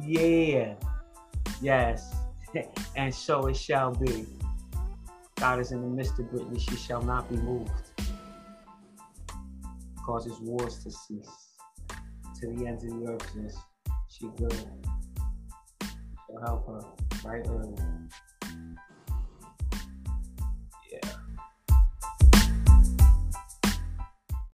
yeah. 0.00 0.74
Yes. 1.60 2.14
and 2.96 3.12
so 3.12 3.46
it 3.46 3.56
shall 3.56 3.92
be. 3.92 4.26
God 5.36 5.58
is 5.58 5.72
in 5.72 5.80
the 5.82 5.88
midst 5.88 6.20
of 6.20 6.26
Brittney. 6.26 6.60
She 6.60 6.76
shall 6.76 7.02
not 7.02 7.28
be 7.28 7.36
moved. 7.36 7.70
Causes 10.06 10.38
wars 10.40 10.84
to 10.84 10.90
cease 10.92 11.48
to 12.40 12.46
the 12.46 12.64
ends 12.64 12.84
of 12.84 12.90
the 12.90 13.08
earth. 13.08 13.56
She 14.08 14.28
good 14.36 14.54
help 16.40 16.66
her 16.66 16.80
right. 17.24 17.46